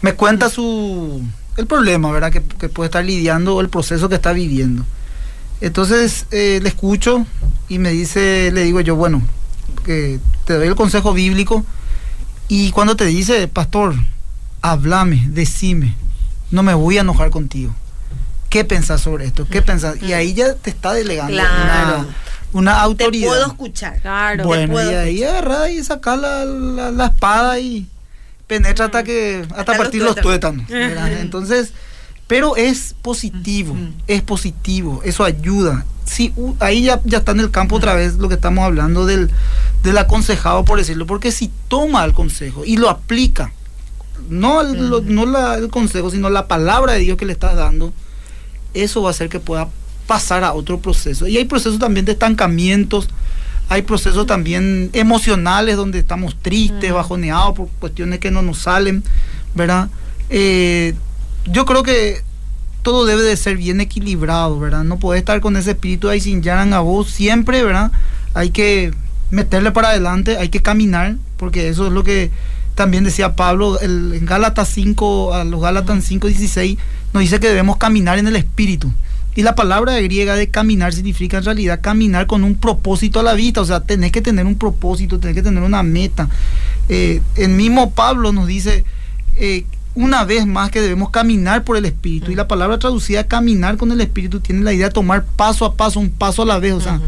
me 0.03 0.15
cuenta 0.15 0.51
su 0.51 1.23
el 1.57 1.67
problema, 1.67 2.13
¿verdad? 2.13 2.31
Que, 2.31 2.43
que 2.43 2.69
puede 2.69 2.87
estar 2.89 3.05
lidiando 3.05 3.57
o 3.57 3.61
el 3.61 3.69
proceso 3.71 4.09
que 4.09 4.15
está 4.17 4.33
viviendo. 4.33 4.85
Entonces 5.61 6.27
eh, 6.31 6.61
le 6.63 6.69
escucho 6.69 7.25
y 7.69 7.79
me 7.79 7.91
dice, 7.91 8.51
le 8.53 8.63
digo 8.63 8.81
yo, 8.81 8.95
bueno, 8.95 9.23
que 9.87 10.19
te 10.45 10.55
doy 10.55 10.69
el 10.69 10.75
consejo 10.75 11.15
bíblico 11.15 11.65
y 12.49 12.71
cuando 12.73 12.95
te 12.97 13.07
dice, 13.07 13.49
pastor, 13.49 13.95
háblame, 14.63 15.25
decime, 15.29 15.95
no 16.51 16.63
me 16.63 16.75
voy 16.75 16.99
a 16.99 17.01
enojar 17.01 17.31
contigo. 17.31 17.75
¿Qué 18.51 18.65
pensás 18.65 19.01
sobre 19.01 19.27
esto? 19.27 19.47
¿Qué 19.49 19.63
pensás? 19.63 19.97
Y 20.03 20.13
ahí 20.13 20.35
ya 20.35 20.55
te 20.55 20.71
está 20.71 20.93
delegando 20.93 21.33
Claro. 21.33 21.99
una, 21.99 22.07
una 22.53 22.75
Te 22.75 22.81
autoridad. 22.81 23.29
puedo 23.29 23.47
escuchar. 23.47 24.01
Claro. 24.01 24.45
Bueno, 24.45 24.73
puedo 24.73 24.91
y 24.93 24.95
ahí 24.95 25.25
agarra 25.25 25.71
y 25.71 25.83
saca 25.83 26.17
la, 26.17 26.45
la- 26.45 26.91
la 26.91 27.07
espada 27.07 27.59
y 27.59 27.87
penetra 28.47 28.85
hasta 28.87 29.03
que 29.03 29.45
hasta, 29.57 29.77
partir 29.77 30.03
los 30.03 30.15
tuétanos. 30.17 30.71
Entonces, 30.71 31.73
pero 32.27 32.57
es 32.57 32.95
positivo, 33.03 33.77
es 34.07 34.23
positivo, 34.23 35.01
eso 35.05 35.25
ayuda. 35.25 35.85
Sí, 36.05 36.33
ahí 36.61 36.83
ya, 36.85 37.01
ya 37.05 37.19
está 37.19 37.33
en 37.33 37.41
el 37.41 37.51
campo 37.51 37.77
otra 37.77 37.95
vez 37.95 38.17
lo 38.17 38.29
que 38.29 38.35
estamos 38.37 38.65
hablando 38.65 39.07
del, 39.07 39.31
del 39.83 39.99
aconsejado, 39.99 40.65
por 40.65 40.79
decirlo, 40.79 41.07
porque 41.07 41.33
si 41.33 41.51
toma 41.69 42.05
el 42.05 42.13
consejo 42.13 42.65
y 42.65 42.77
lo 42.77 42.89
aplica, 42.91 43.53
no, 44.31 44.61
el, 44.61 44.89
lo- 44.89 45.01
no 45.01 45.27
la- 45.27 45.57
el 45.57 45.69
consejo, 45.69 46.11
sino 46.11 46.31
la 46.31 46.47
palabra 46.47 46.93
de 46.95 47.01
Dios 47.01 47.17
que 47.17 47.27
le 47.27 47.33
estás 47.33 47.57
dando, 47.57 47.93
eso 48.75 49.03
va 49.03 49.09
a 49.09 49.13
hacer 49.13 49.29
que 49.29 49.41
pueda 49.41 49.69
pasar 50.07 50.45
a 50.45 50.53
otro 50.53 50.79
proceso. 50.81 51.27
Y 51.27 51.37
hay 51.37 51.45
procesos 51.45 51.79
también 51.81 52.07
de 52.07 52.13
estancamientos, 52.13 53.09
hay 53.69 53.83
procesos 53.83 54.27
también 54.27 54.91
emocionales 54.93 55.77
donde 55.77 55.99
estamos 55.99 56.37
tristes, 56.41 56.93
bajoneados 56.93 57.55
por 57.57 57.69
cuestiones 57.81 58.21
que 58.21 58.31
no 58.31 58.43
nos 58.43 58.59
salen, 58.59 59.03
¿verdad? 59.57 59.89
Eh, 60.31 60.95
yo 61.47 61.65
creo 61.65 61.83
que 61.83 62.23
todo 62.83 63.05
debe 63.05 63.23
de 63.23 63.37
ser 63.37 63.57
bien 63.57 63.81
equilibrado, 63.81 64.59
¿verdad? 64.61 64.85
No 64.85 64.99
puede 64.99 65.19
estar 65.19 65.41
con 65.41 65.57
ese 65.57 65.73
espíritu 65.73 66.09
ahí 66.09 66.21
sin 66.21 66.43
yaran 66.43 66.73
a 66.73 66.81
vos 66.81 67.11
siempre, 67.11 67.65
¿verdad? 67.65 67.91
Hay 68.35 68.51
que 68.51 68.93
meterle 69.31 69.73
para 69.73 69.89
adelante, 69.89 70.37
hay 70.37 70.51
que 70.51 70.63
caminar, 70.63 71.17
porque 71.37 71.69
eso 71.69 71.87
es 71.87 71.93
lo 71.93 72.05
que 72.05 72.31
también 72.77 73.05
decía 73.05 73.35
Pablo 73.35 73.81
el, 73.81 74.13
en 74.15 74.27
Gálatas 74.27 74.69
5, 74.69 75.35
a 75.35 75.45
los 75.45 75.61
Gálatas 75.61 76.05
5, 76.05 76.29
16, 76.29 76.79
nos 77.13 77.23
dice 77.23 77.41
que 77.41 77.49
debemos 77.49 77.77
caminar 77.79 78.19
en 78.19 78.29
el 78.29 78.37
espíritu. 78.37 78.93
Y 79.35 79.43
la 79.43 79.55
palabra 79.55 79.99
griega 80.01 80.35
de 80.35 80.49
caminar 80.49 80.95
significa 80.95 81.39
en 81.39 81.45
realidad 81.45 81.81
caminar 81.83 82.27
con 82.27 82.45
un 82.45 82.55
propósito 82.55 83.21
a 83.21 83.23
la 83.23 83.35
vista, 83.35 83.61
o 83.61 83.65
sea, 83.65 83.81
tenés 83.81 84.13
que 84.13 84.23
tener 84.23 84.47
un 84.47 84.57
propósito, 84.57 85.19
tenés 85.19 85.37
que 85.37 85.43
tener 85.43 85.63
una 85.63 85.83
meta. 85.83 86.29
Eh, 86.89 87.21
el 87.35 87.51
mismo 87.51 87.91
Pablo 87.91 88.33
nos 88.33 88.47
dice 88.47 88.85
eh, 89.37 89.65
una 89.97 90.25
vez 90.25 90.47
más 90.47 90.71
que 90.71 90.81
debemos 90.81 91.11
caminar 91.11 91.65
por 91.65 91.77
el 91.77 91.87
Espíritu. 91.87 92.31
Y 92.31 92.37
la 92.37 92.47
palabra 92.47 92.79
traducida 92.79 93.27
caminar 93.27 93.77
con 93.77 93.91
el 93.91 94.01
Espíritu 94.01 94.41
tiene 94.41 94.63
la 94.63 94.73
idea 94.73 94.89
de 94.89 94.93
tomar 94.93 95.25
paso 95.25 95.65
a 95.65 95.75
paso, 95.75 95.99
un 95.99 96.11
paso 96.11 96.43
a 96.43 96.47
la 96.47 96.59
vez, 96.59 96.75
o 96.75 96.81
sea, 96.81 97.01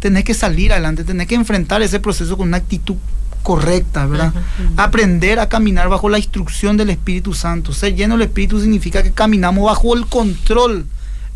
tenés 0.00 0.24
que 0.24 0.34
salir 0.34 0.72
adelante, 0.72 1.04
tenés 1.04 1.28
que 1.28 1.36
enfrentar 1.36 1.80
ese 1.80 2.00
proceso 2.00 2.36
con 2.36 2.48
una 2.48 2.58
actitud 2.58 2.96
correcta, 3.42 4.06
¿verdad? 4.06 4.32
Aprender 4.76 5.38
a 5.38 5.48
caminar 5.48 5.88
bajo 5.88 6.08
la 6.08 6.18
instrucción 6.18 6.76
del 6.76 6.90
Espíritu 6.90 7.32
Santo. 7.32 7.72
Ser 7.72 7.94
lleno 7.94 8.16
del 8.18 8.26
Espíritu 8.26 8.60
significa 8.60 9.02
que 9.02 9.12
caminamos 9.12 9.64
bajo 9.64 9.94
el 9.94 10.06
control 10.06 10.86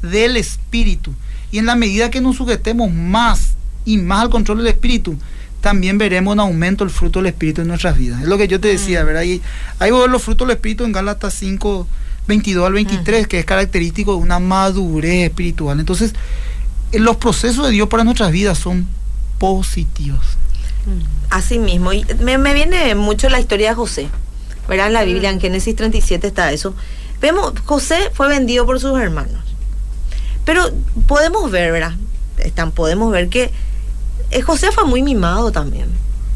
del 0.02 0.36
Espíritu. 0.36 1.14
Y 1.52 1.58
en 1.58 1.66
la 1.66 1.76
medida 1.76 2.10
que 2.10 2.20
nos 2.20 2.36
sujetemos 2.36 2.92
más 2.92 3.54
y 3.84 3.98
más 3.98 4.22
al 4.22 4.30
control 4.30 4.58
del 4.58 4.66
Espíritu, 4.66 5.16
también 5.66 5.98
veremos 5.98 6.32
un 6.32 6.38
aumento 6.38 6.84
del 6.84 6.94
fruto 6.94 7.18
del 7.18 7.26
Espíritu 7.26 7.62
en 7.62 7.66
nuestras 7.66 7.98
vidas. 7.98 8.22
Es 8.22 8.28
lo 8.28 8.38
que 8.38 8.46
yo 8.46 8.60
te 8.60 8.68
decía, 8.68 9.02
¿verdad? 9.02 9.22
Y 9.22 9.42
ahí 9.80 9.90
ver 9.90 10.08
los 10.08 10.22
frutos 10.22 10.46
del 10.46 10.54
Espíritu 10.54 10.84
en 10.84 10.92
Gálatas 10.92 11.34
5, 11.34 11.88
22 12.28 12.64
al 12.64 12.72
23, 12.72 13.26
que 13.26 13.40
es 13.40 13.44
característico 13.44 14.12
de 14.12 14.18
una 14.18 14.38
madurez 14.38 15.24
espiritual. 15.24 15.80
Entonces, 15.80 16.12
los 16.92 17.16
procesos 17.16 17.66
de 17.66 17.72
Dios 17.72 17.88
para 17.88 18.04
nuestras 18.04 18.30
vidas 18.30 18.58
son 18.58 18.86
positivos. 19.40 20.24
Así 21.30 21.58
mismo, 21.58 21.92
y 21.92 22.06
me, 22.20 22.38
me, 22.38 22.54
viene 22.54 22.94
mucho 22.94 23.28
la 23.28 23.40
historia 23.40 23.70
de 23.70 23.74
José, 23.74 24.08
¿verdad? 24.68 24.86
En 24.86 24.92
la 24.92 25.02
Biblia, 25.02 25.30
en 25.30 25.40
Génesis 25.40 25.74
37 25.74 26.28
está 26.28 26.52
eso. 26.52 26.76
Vemos, 27.20 27.54
José 27.64 28.12
fue 28.12 28.28
vendido 28.28 28.66
por 28.66 28.78
sus 28.78 28.96
hermanos. 29.00 29.42
Pero 30.44 30.70
podemos 31.08 31.50
ver, 31.50 31.72
¿verdad? 31.72 31.96
Están, 32.38 32.70
podemos 32.70 33.10
ver 33.10 33.28
que 33.28 33.42
eh, 33.46 33.50
José 34.44 34.70
fue 34.72 34.84
muy 34.84 35.02
mimado 35.02 35.52
también. 35.52 35.88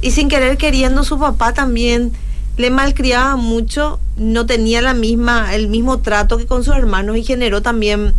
Y 0.02 0.12
sin 0.12 0.28
querer 0.28 0.56
queriendo, 0.56 1.04
su 1.04 1.18
papá 1.18 1.52
también 1.52 2.12
le 2.56 2.70
malcriaba 2.70 3.36
mucho, 3.36 4.00
no 4.16 4.46
tenía 4.46 4.82
la 4.82 4.94
misma, 4.94 5.54
el 5.54 5.68
mismo 5.68 6.00
trato 6.00 6.36
que 6.38 6.46
con 6.46 6.64
sus 6.64 6.74
hermanos 6.74 7.16
y 7.16 7.24
generó 7.24 7.62
también 7.62 8.14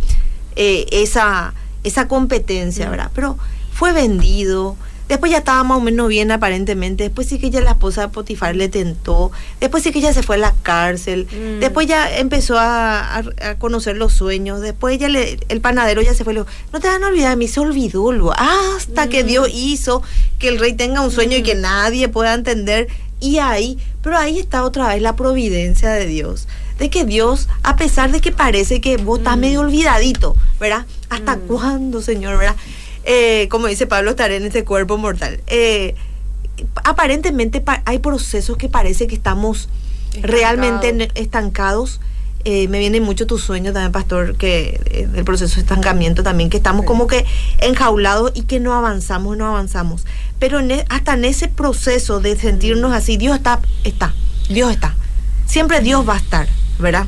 eh, 0.56 0.86
esa, 0.90 1.54
esa 1.84 2.08
competencia, 2.08 2.90
¿verdad? 2.90 3.10
Pero 3.14 3.38
fue 3.72 3.92
vendido, 3.92 4.76
Después 5.12 5.30
ya 5.30 5.38
estaba 5.40 5.62
más 5.62 5.76
o 5.76 5.82
menos 5.82 6.08
bien 6.08 6.30
aparentemente. 6.30 7.04
Después 7.04 7.28
sí 7.28 7.38
que 7.38 7.50
ya 7.50 7.60
la 7.60 7.72
esposa 7.72 8.00
de 8.00 8.08
Potifar 8.08 8.56
le 8.56 8.70
tentó. 8.70 9.30
Después 9.60 9.82
sí 9.82 9.92
que 9.92 9.98
ella 9.98 10.14
se 10.14 10.22
fue 10.22 10.36
a 10.36 10.38
la 10.38 10.54
cárcel. 10.62 11.26
Mm. 11.30 11.60
Después 11.60 11.86
ya 11.86 12.16
empezó 12.16 12.56
a, 12.58 13.22
conocer 13.58 13.98
los 13.98 14.14
sueños. 14.14 14.62
Después 14.62 14.98
ya 14.98 15.10
le, 15.10 15.38
el 15.50 15.60
panadero 15.60 16.00
ya 16.00 16.14
se 16.14 16.24
fue. 16.24 16.32
Le 16.32 16.40
dijo, 16.40 16.50
no 16.72 16.80
te 16.80 16.88
van 16.88 17.04
a 17.04 17.08
olvidar, 17.08 17.32
a 17.32 17.36
mí 17.36 17.46
se 17.46 17.60
olvidó. 17.60 18.32
hasta 18.38 19.10
que 19.10 19.22
mm. 19.22 19.26
Dios 19.26 19.50
hizo 19.52 20.02
que 20.38 20.48
el 20.48 20.58
rey 20.58 20.72
tenga 20.72 21.02
un 21.02 21.10
sueño 21.10 21.36
y 21.36 21.42
que 21.42 21.56
mm. 21.56 21.60
nadie 21.60 22.08
pueda 22.08 22.32
entender. 22.32 22.88
Y 23.20 23.36
ahí, 23.36 23.76
pero 24.02 24.16
ahí 24.16 24.38
está 24.38 24.64
otra 24.64 24.88
vez 24.94 25.02
la 25.02 25.14
providencia 25.14 25.90
de 25.90 26.06
Dios 26.06 26.48
de 26.78 26.88
que 26.88 27.04
Dios, 27.04 27.48
a 27.62 27.76
pesar 27.76 28.10
de 28.10 28.20
que 28.20 28.32
parece 28.32 28.80
que 28.80 28.96
vos 28.96 29.18
estás 29.18 29.36
medio 29.36 29.60
olvidadito, 29.60 30.34
¿verdad? 30.58 30.86
¿Hasta 31.10 31.36
cuándo, 31.36 32.00
Señor, 32.00 32.38
verdad? 32.38 32.56
Eh, 33.04 33.48
como 33.50 33.66
dice 33.66 33.86
Pablo, 33.86 34.10
estar 34.10 34.30
en 34.30 34.44
este 34.44 34.64
cuerpo 34.64 34.98
mortal. 34.98 35.40
Eh, 35.46 35.94
aparentemente 36.84 37.62
hay 37.84 37.98
procesos 37.98 38.56
que 38.56 38.68
parece 38.68 39.06
que 39.06 39.14
estamos 39.14 39.68
realmente 40.20 41.10
estancados. 41.14 42.00
Eh, 42.44 42.66
me 42.66 42.80
viene 42.80 43.00
mucho 43.00 43.26
tu 43.26 43.38
sueño 43.38 43.72
también, 43.72 43.92
pastor, 43.92 44.36
que 44.36 45.06
del 45.12 45.24
proceso 45.24 45.56
de 45.56 45.60
estancamiento 45.60 46.24
también, 46.24 46.50
que 46.50 46.56
estamos 46.56 46.84
como 46.84 47.06
que 47.06 47.24
enjaulados 47.58 48.32
y 48.34 48.42
que 48.42 48.58
no 48.58 48.74
avanzamos, 48.74 49.36
no 49.36 49.46
avanzamos. 49.46 50.04
Pero 50.40 50.58
e, 50.58 50.84
hasta 50.88 51.14
en 51.14 51.24
ese 51.24 51.46
proceso 51.46 52.18
de 52.20 52.36
sentirnos 52.36 52.92
así, 52.92 53.16
Dios 53.16 53.36
está, 53.36 53.60
está, 53.84 54.12
Dios 54.48 54.72
está. 54.72 54.96
Siempre 55.46 55.80
Dios 55.80 56.08
va 56.08 56.14
a 56.14 56.18
estar, 56.18 56.48
¿verdad? 56.80 57.06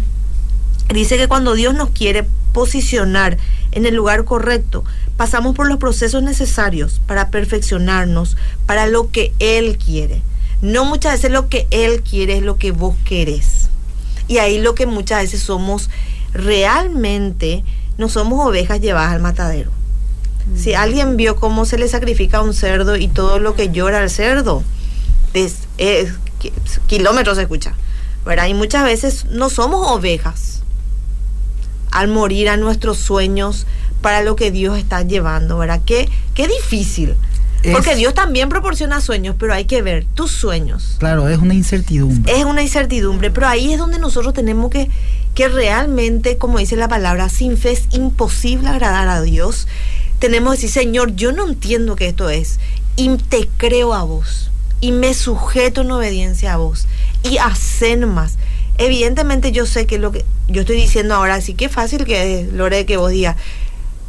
Dice 0.92 1.16
que 1.16 1.26
cuando 1.26 1.54
Dios 1.54 1.74
nos 1.74 1.90
quiere 1.90 2.26
posicionar 2.52 3.36
en 3.72 3.86
el 3.86 3.94
lugar 3.94 4.24
correcto, 4.24 4.84
pasamos 5.16 5.54
por 5.54 5.68
los 5.68 5.78
procesos 5.78 6.22
necesarios 6.22 7.00
para 7.06 7.30
perfeccionarnos, 7.30 8.36
para 8.66 8.86
lo 8.86 9.10
que 9.10 9.32
Él 9.38 9.78
quiere. 9.78 10.22
No 10.62 10.84
muchas 10.84 11.14
veces 11.14 11.30
lo 11.30 11.48
que 11.48 11.66
Él 11.70 12.02
quiere 12.02 12.38
es 12.38 12.42
lo 12.42 12.56
que 12.56 12.72
vos 12.72 12.96
querés. 13.04 13.68
Y 14.26 14.38
ahí 14.38 14.60
lo 14.60 14.74
que 14.74 14.86
muchas 14.86 15.22
veces 15.22 15.42
somos 15.42 15.90
realmente, 16.32 17.62
no 17.98 18.08
somos 18.08 18.46
ovejas 18.46 18.80
llevadas 18.80 19.12
al 19.12 19.20
matadero. 19.20 19.70
Si 20.56 20.72
mm. 20.72 20.76
alguien 20.76 21.16
vio 21.16 21.36
cómo 21.36 21.64
se 21.64 21.78
le 21.78 21.88
sacrifica 21.88 22.38
a 22.38 22.42
un 22.42 22.54
cerdo 22.54 22.96
y 22.96 23.08
todo 23.08 23.38
lo 23.38 23.54
que 23.54 23.70
llora 23.70 24.00
al 24.00 24.10
cerdo, 24.10 24.62
es, 25.32 25.56
kilómetros 26.86 27.36
se 27.36 27.42
escucha. 27.42 27.74
¿verdad? 28.24 28.46
Y 28.46 28.54
muchas 28.54 28.84
veces 28.84 29.26
no 29.26 29.50
somos 29.50 29.90
ovejas 29.90 30.62
al 31.90 32.08
morir 32.08 32.48
a 32.48 32.56
nuestros 32.56 32.98
sueños 32.98 33.66
para 34.04 34.20
lo 34.20 34.36
que 34.36 34.50
Dios 34.50 34.76
está 34.76 35.00
llevando, 35.00 35.56
¿verdad? 35.56 35.80
Qué, 35.86 36.10
qué 36.34 36.46
difícil. 36.46 37.14
Porque 37.72 37.96
Dios 37.96 38.12
también 38.12 38.50
proporciona 38.50 39.00
sueños, 39.00 39.34
pero 39.38 39.54
hay 39.54 39.64
que 39.64 39.80
ver 39.80 40.04
tus 40.14 40.30
sueños. 40.30 40.96
Claro, 40.98 41.26
es 41.30 41.38
una 41.38 41.54
incertidumbre. 41.54 42.38
Es 42.38 42.44
una 42.44 42.60
incertidumbre, 42.60 43.30
pero 43.30 43.48
ahí 43.48 43.72
es 43.72 43.78
donde 43.78 43.98
nosotros 43.98 44.34
tenemos 44.34 44.70
que, 44.70 44.90
que 45.34 45.48
realmente, 45.48 46.36
como 46.36 46.58
dice 46.58 46.76
la 46.76 46.86
palabra, 46.86 47.30
sin 47.30 47.56
fe 47.56 47.72
es 47.72 47.84
imposible 47.92 48.68
agradar 48.68 49.08
a 49.08 49.22
Dios. 49.22 49.68
Tenemos 50.18 50.50
que 50.50 50.56
decir, 50.60 50.82
Señor, 50.82 51.16
yo 51.16 51.32
no 51.32 51.48
entiendo 51.48 51.96
qué 51.96 52.08
esto 52.08 52.28
es, 52.28 52.60
y 52.96 53.08
te 53.16 53.48
creo 53.56 53.94
a 53.94 54.02
vos, 54.02 54.50
y 54.82 54.92
me 54.92 55.14
sujeto 55.14 55.80
en 55.80 55.92
obediencia 55.92 56.52
a 56.52 56.56
vos, 56.58 56.86
y 57.22 57.38
hacen 57.38 58.06
más. 58.06 58.36
Evidentemente 58.76 59.50
yo 59.50 59.64
sé 59.64 59.86
que 59.86 59.96
lo 59.96 60.12
que 60.12 60.26
yo 60.48 60.60
estoy 60.60 60.76
diciendo 60.76 61.14
ahora, 61.14 61.40
sí 61.40 61.54
que 61.54 61.70
fácil 61.70 62.04
que 62.04 62.40
es, 62.40 62.52
Lore, 62.52 62.84
que 62.84 62.98
vos 62.98 63.10
digas, 63.10 63.36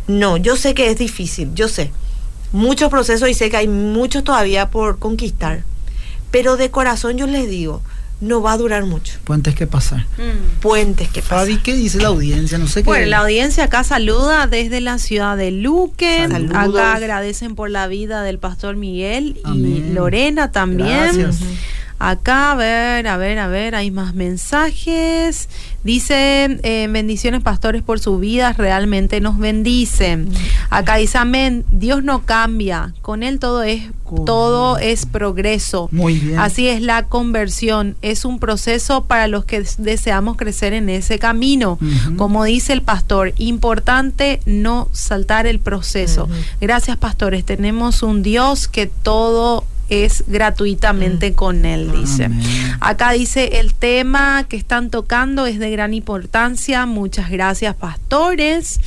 no, 0.08 0.38
yo 0.38 0.56
sé 0.56 0.74
que 0.74 0.89
es 0.89 0.98
difícil, 0.98 1.54
yo 1.56 1.68
sé. 1.68 1.91
Muchos 2.52 2.89
procesos 2.89 3.30
y 3.30 3.34
sé 3.34 3.50
que 3.50 3.58
hay 3.58 3.68
muchos 3.68 4.24
todavía 4.24 4.70
por 4.70 5.00
conquistar. 5.00 5.63
Pero 6.32 6.58
de 6.58 6.70
corazón 6.70 7.18
yo 7.18 7.28
les 7.28 7.50
digo, 7.50 7.82
no 8.22 8.41
va 8.41 8.54
a 8.54 8.58
durar 8.58 8.86
mucho. 8.86 9.20
Puentes 9.24 9.56
que 9.56 9.68
pasar. 9.68 10.06
Mm. 10.18 10.62
Puentes 10.62 11.10
que 11.10 11.22
pasar. 11.22 11.39
Fabi, 11.39 11.58
¿qué 11.58 11.74
dice 11.74 12.00
la 12.00 12.10
audiencia? 12.10 12.58
No 12.58 12.68
sé 12.68 12.82
qué. 12.82 12.86
Bueno, 12.86 13.08
la 13.08 13.20
audiencia 13.20 13.65
acá 13.65 13.84
saluda 13.84 14.48
desde 14.48 14.80
la 14.80 15.00
ciudad 15.00 15.36
de 15.38 15.52
Luque. 15.52 16.28
Acá 16.54 16.94
agradecen 16.94 17.56
por 17.56 17.70
la 17.70 17.88
vida 17.88 18.22
del 18.24 18.39
pastor 18.39 18.76
Miguel 18.76 19.41
y 19.54 19.91
Lorena 19.91 20.52
también. 20.52 21.18
Gracias. 21.18 21.39
Acá, 21.98 22.52
a 22.52 22.56
ver, 22.56 23.08
a 23.08 23.16
ver, 23.16 23.40
a 23.40 23.48
ver, 23.48 23.74
hay 23.74 23.90
más 23.90 24.14
mensajes. 24.14 25.48
Dice, 25.84 26.60
eh, 26.64 26.88
bendiciones 26.90 27.42
pastores 27.42 27.84
por 27.84 28.00
su 28.00 28.20
vida, 28.20 28.54
realmente 28.54 29.22
nos 29.22 29.38
bendicen. 29.38 30.30
Acá 30.70 30.96
dice, 30.96 31.18
amén, 31.18 31.64
Dios 31.72 32.04
no 32.04 32.26
cambia, 32.26 32.94
con 33.02 33.24
Él 33.24 33.40
todo 33.40 33.64
es, 33.64 33.84
todo 34.26 34.78
es 34.78 35.06
progreso. 35.06 35.88
Muy 35.92 36.20
bien. 36.20 36.40
Así 36.40 36.68
es 36.68 36.82
la 36.82 37.04
conversión, 37.04 37.96
es 38.02 38.26
un 38.26 38.40
proceso 38.40 39.06
para 39.06 39.28
los 39.28 39.46
que 39.46 39.64
deseamos 39.78 40.38
crecer 40.38 40.74
en 40.74 40.90
ese 40.90 41.18
camino. 41.18 41.78
Como 42.18 42.44
dice 42.44 42.74
el 42.74 42.82
pastor, 42.82 43.34
importante 43.38 44.42
no 44.46 44.90
saltar 44.92 45.48
el 45.48 45.60
proceso. 45.60 46.28
Gracias 46.60 46.98
pastores, 46.98 47.46
tenemos 47.46 48.04
un 48.04 48.22
Dios 48.24 48.68
que 48.68 48.88
todo 48.88 49.66
es 49.89 50.24
gratuitamente 50.28 51.32
mm. 51.32 51.34
con 51.34 51.65
él, 51.65 51.91
dice. 51.91 52.30
Acá 52.80 53.12
dice, 53.12 53.60
el 53.60 53.74
tema 53.74 54.45
que 54.48 54.58
están 54.58 54.89
tocando 54.89 55.45
es 55.45 55.60
de 55.60 55.71
gran 55.71 55.93
importancia. 55.93 56.86
Muchas 56.86 57.30
gracias, 57.30 57.76
pastores. 57.76 58.80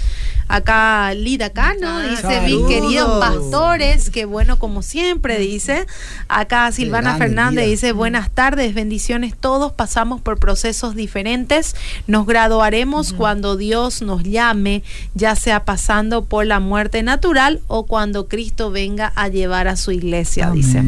Acá 0.48 1.12
Lida 1.14 1.50
Cano 1.50 2.00
dice, 2.00 2.40
mis 2.40 2.66
queridos 2.66 3.20
pastores, 3.20 4.08
que 4.08 4.24
bueno 4.24 4.58
como 4.58 4.82
siempre 4.82 5.38
dice. 5.38 5.86
Acá 6.28 6.72
Silvana 6.72 7.16
Fernández 7.16 7.66
dice, 7.66 7.92
buenas 7.92 8.30
tardes, 8.30 8.74
bendiciones 8.74 9.34
todos, 9.38 9.72
pasamos 9.72 10.22
por 10.22 10.38
procesos 10.38 10.94
diferentes, 10.94 11.76
nos 12.06 12.26
graduaremos 12.26 13.12
cuando 13.12 13.56
Dios 13.56 14.00
nos 14.00 14.22
llame, 14.22 14.82
ya 15.14 15.36
sea 15.36 15.64
pasando 15.64 16.24
por 16.24 16.46
la 16.46 16.60
muerte 16.60 17.02
natural 17.02 17.60
o 17.66 17.86
cuando 17.86 18.26
Cristo 18.26 18.70
venga 18.70 19.12
a 19.16 19.28
llevar 19.28 19.68
a 19.68 19.76
su 19.76 19.92
iglesia, 19.92 20.50
dice. 20.50 20.82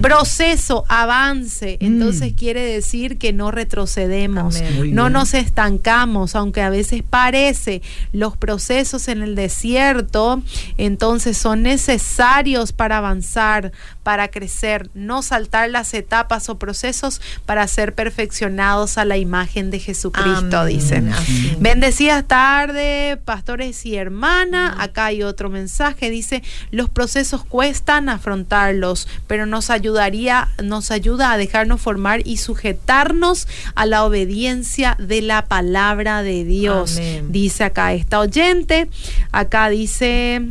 Proceso, 0.00 0.84
avance, 0.88 1.78
mm. 1.80 1.84
entonces 1.84 2.32
quiere 2.34 2.62
decir 2.62 3.18
que 3.18 3.32
no 3.32 3.50
retrocedemos, 3.50 4.62
no 4.86 5.10
nos 5.10 5.34
estancamos, 5.34 6.36
aunque 6.36 6.62
a 6.62 6.70
veces 6.70 7.02
parece, 7.08 7.82
los 8.12 8.36
procesos 8.36 8.99
en 9.08 9.22
el 9.22 9.34
desierto, 9.34 10.42
entonces 10.76 11.36
son 11.36 11.62
necesarios 11.62 12.72
para 12.72 12.98
avanzar, 12.98 13.72
para 14.02 14.28
crecer, 14.28 14.90
no 14.94 15.22
saltar 15.22 15.70
las 15.70 15.94
etapas 15.94 16.48
o 16.48 16.58
procesos 16.58 17.20
para 17.46 17.66
ser 17.68 17.94
perfeccionados 17.94 18.98
a 18.98 19.04
la 19.04 19.16
imagen 19.16 19.70
de 19.70 19.78
Jesucristo, 19.78 20.58
Amén. 20.58 20.78
dicen. 20.78 21.12
Bendecidas 21.60 22.26
tarde, 22.26 23.18
pastores 23.24 23.86
y 23.86 23.96
hermana. 23.96 24.76
Acá 24.78 25.06
hay 25.06 25.22
otro 25.22 25.50
mensaje, 25.50 26.10
dice, 26.10 26.42
los 26.70 26.90
procesos 26.90 27.44
cuestan 27.44 28.08
afrontarlos, 28.08 29.08
pero 29.26 29.46
nos 29.46 29.70
ayudaría, 29.70 30.48
nos 30.62 30.90
ayuda 30.90 31.32
a 31.32 31.36
dejarnos 31.36 31.80
formar 31.80 32.26
y 32.26 32.38
sujetarnos 32.38 33.46
a 33.74 33.86
la 33.86 34.04
obediencia 34.04 34.96
de 34.98 35.22
la 35.22 35.46
palabra 35.46 36.22
de 36.22 36.44
Dios. 36.44 37.00
Dice 37.28 37.64
acá 37.64 37.92
esta 37.92 38.20
oyente, 38.20 38.89
acá 39.32 39.68
dice... 39.68 40.42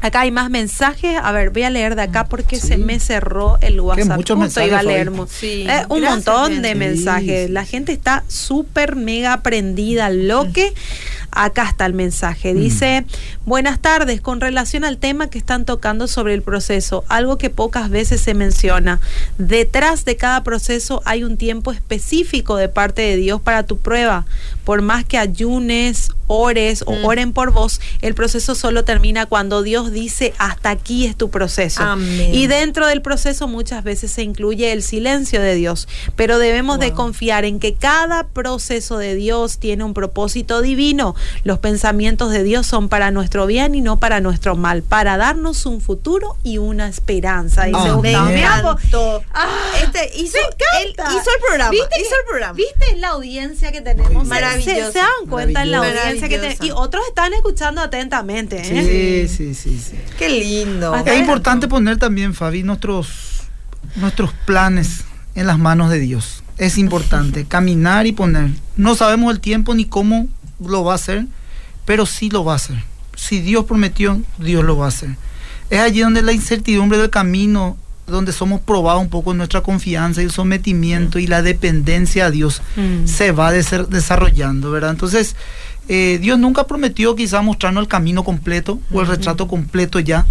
Acá 0.00 0.20
hay 0.20 0.30
más 0.30 0.50
mensajes. 0.50 1.16
A 1.22 1.32
ver, 1.32 1.48
voy 1.48 1.62
a 1.62 1.70
leer 1.70 1.96
de 1.96 2.02
acá 2.02 2.24
porque 2.26 2.60
Sí. 2.60 2.66
se 2.66 2.76
me 2.76 3.00
cerró 3.00 3.56
el 3.62 3.80
WhatsApp. 3.80 4.16
muchos 4.16 4.36
Justo 4.36 4.60
iba 4.62 4.80
a 4.80 4.82
mensajes, 4.82 5.06
leer 5.06 5.28
Sí, 5.30 5.62
Eh, 5.66 5.86
un 5.88 6.00
gracias, 6.02 6.26
montón 6.26 6.60
de 6.60 6.74
mensajes. 6.74 7.48
La 7.48 7.64
gente 7.64 7.92
está 7.92 8.22
súper 8.28 8.96
mega 8.96 9.40
prendida 9.40 10.06
al 10.06 10.28
loque. 10.28 10.74
Acá 11.34 11.68
está 11.68 11.86
el 11.86 11.94
mensaje. 11.94 12.54
Dice, 12.54 13.04
buenas 13.44 13.80
tardes, 13.80 14.20
con 14.20 14.40
relación 14.40 14.84
al 14.84 14.98
tema 14.98 15.28
que 15.28 15.38
están 15.38 15.64
tocando 15.64 16.06
sobre 16.06 16.34
el 16.34 16.42
proceso, 16.42 17.04
algo 17.08 17.38
que 17.38 17.50
pocas 17.50 17.90
veces 17.90 18.20
se 18.20 18.34
menciona. 18.34 19.00
Detrás 19.38 20.04
de 20.04 20.16
cada 20.16 20.42
proceso 20.44 21.02
hay 21.04 21.24
un 21.24 21.36
tiempo 21.36 21.72
específico 21.72 22.56
de 22.56 22.68
parte 22.68 23.02
de 23.02 23.16
Dios 23.16 23.40
para 23.40 23.64
tu 23.64 23.78
prueba. 23.78 24.26
Por 24.64 24.80
más 24.80 25.04
que 25.04 25.18
ayunes, 25.18 26.10
ores 26.26 26.82
o 26.86 26.92
Mm. 26.92 27.04
oren 27.04 27.32
por 27.32 27.52
vos, 27.52 27.80
el 28.00 28.14
proceso 28.14 28.54
solo 28.54 28.84
termina 28.84 29.26
cuando 29.26 29.62
Dios 29.62 29.92
dice, 29.92 30.32
hasta 30.38 30.70
aquí 30.70 31.04
es 31.06 31.16
tu 31.16 31.28
proceso. 31.30 31.82
Amén. 31.82 32.34
Y 32.34 32.46
dentro 32.46 32.86
del 32.86 33.02
proceso 33.02 33.46
muchas 33.46 33.84
veces 33.84 34.10
se 34.10 34.22
incluye 34.22 34.72
el 34.72 34.82
silencio 34.82 35.42
de 35.42 35.54
Dios, 35.54 35.86
pero 36.16 36.38
debemos 36.38 36.78
de 36.78 36.92
confiar 36.92 37.44
en 37.44 37.58
que 37.60 37.74
cada 37.74 38.28
proceso 38.28 38.96
de 38.96 39.14
Dios 39.14 39.58
tiene 39.58 39.84
un 39.84 39.92
propósito 39.92 40.62
divino. 40.62 41.14
Los 41.44 41.58
pensamientos 41.58 42.30
de 42.30 42.42
Dios 42.42 42.66
son 42.66 42.88
para 42.88 43.10
nuestro 43.10 43.46
bien 43.46 43.74
y 43.74 43.80
no 43.80 43.98
para 43.98 44.20
nuestro 44.20 44.56
mal, 44.56 44.82
para 44.82 45.16
darnos 45.16 45.66
un 45.66 45.80
futuro 45.80 46.36
y 46.42 46.58
una 46.58 46.88
esperanza. 46.88 47.64
Dice 47.64 47.78
Amén. 47.78 48.24
Me 48.26 48.42
encantó. 48.42 49.22
Ah, 49.32 49.48
este 49.82 50.10
hizo, 50.18 50.38
me 50.38 50.82
él 50.82 50.90
encanta. 50.90 51.10
hizo 51.12 51.30
el 51.30 51.40
programa. 51.46 51.70
¿Viste? 51.70 52.00
Hizo 52.00 52.14
el 52.20 52.26
programa. 52.28 52.52
¿Viste 52.54 52.96
la 52.98 53.08
audiencia 53.08 53.72
que 53.72 53.80
tenemos? 53.80 54.26
Maravilloso. 54.26 54.86
Se, 54.86 54.92
se 54.92 54.98
dan 54.98 55.28
cuenta 55.28 55.62
en 55.62 55.70
la 55.70 55.78
audiencia 55.78 56.28
que 56.28 56.38
tenemos. 56.38 56.64
Y 56.64 56.70
otros 56.70 57.02
están 57.08 57.32
escuchando 57.34 57.80
atentamente. 57.80 58.64
Sí, 58.64 58.74
¿eh? 58.76 59.28
sí, 59.28 59.54
sí, 59.54 59.78
sí. 59.78 59.98
Qué 60.18 60.28
lindo. 60.28 60.94
Hasta 60.94 61.12
Es 61.12 61.20
importante 61.20 61.68
poner 61.68 61.98
también, 61.98 62.34
Fabi, 62.34 62.62
nuestros, 62.62 63.42
nuestros 63.96 64.32
planes 64.46 65.04
en 65.34 65.46
las 65.46 65.58
manos 65.58 65.90
de 65.90 65.98
Dios. 65.98 66.42
Es 66.58 66.78
importante 66.78 67.44
caminar 67.48 68.06
y 68.06 68.12
poner. 68.12 68.50
No 68.76 68.94
sabemos 68.94 69.32
el 69.32 69.40
tiempo 69.40 69.74
ni 69.74 69.84
cómo 69.84 70.28
lo 70.60 70.84
va 70.84 70.92
a 70.92 70.96
hacer, 70.96 71.26
pero 71.84 72.06
sí 72.06 72.30
lo 72.30 72.44
va 72.44 72.52
a 72.52 72.56
hacer. 72.56 72.82
Si 73.16 73.40
Dios 73.40 73.64
prometió, 73.64 74.20
Dios 74.38 74.64
lo 74.64 74.76
va 74.76 74.86
a 74.86 74.88
hacer. 74.88 75.10
Es 75.70 75.80
allí 75.80 76.00
donde 76.00 76.22
la 76.22 76.32
incertidumbre 76.32 76.98
del 76.98 77.10
camino, 77.10 77.76
donde 78.06 78.32
somos 78.32 78.60
probados 78.60 79.00
un 79.00 79.08
poco 79.08 79.30
en 79.32 79.38
nuestra 79.38 79.62
confianza 79.62 80.20
y 80.20 80.24
el 80.26 80.30
sometimiento 80.30 81.18
y 81.18 81.26
la 81.26 81.40
dependencia 81.42 82.26
a 82.26 82.30
Dios 82.30 82.60
Mm. 82.76 83.06
se 83.06 83.32
va 83.32 83.50
desarrollando, 83.52 84.70
¿verdad? 84.70 84.90
Entonces, 84.90 85.36
eh, 85.88 86.18
Dios 86.20 86.38
nunca 86.38 86.66
prometió 86.66 87.14
quizá 87.16 87.40
mostrarnos 87.42 87.82
el 87.82 87.88
camino 87.88 88.24
completo 88.24 88.78
o 88.92 89.00
el 89.00 89.06
retrato 89.06 89.48
completo 89.48 90.00
ya, 90.00 90.26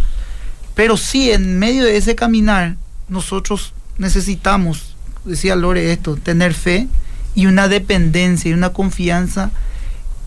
pero 0.76 0.98
sí 0.98 1.32
en 1.32 1.58
medio 1.60 1.84
de 1.84 1.98
ese 1.98 2.16
caminar 2.16 2.76
nosotros 3.08 3.74
necesitamos, 3.98 4.96
decía 5.26 5.56
Lore 5.56 5.92
esto, 5.92 6.16
tener 6.16 6.54
fe 6.54 6.88
y 7.36 7.46
una 7.48 7.68
dependencia 7.68 8.50
y 8.52 8.54
una 8.54 8.70
confianza 8.70 9.52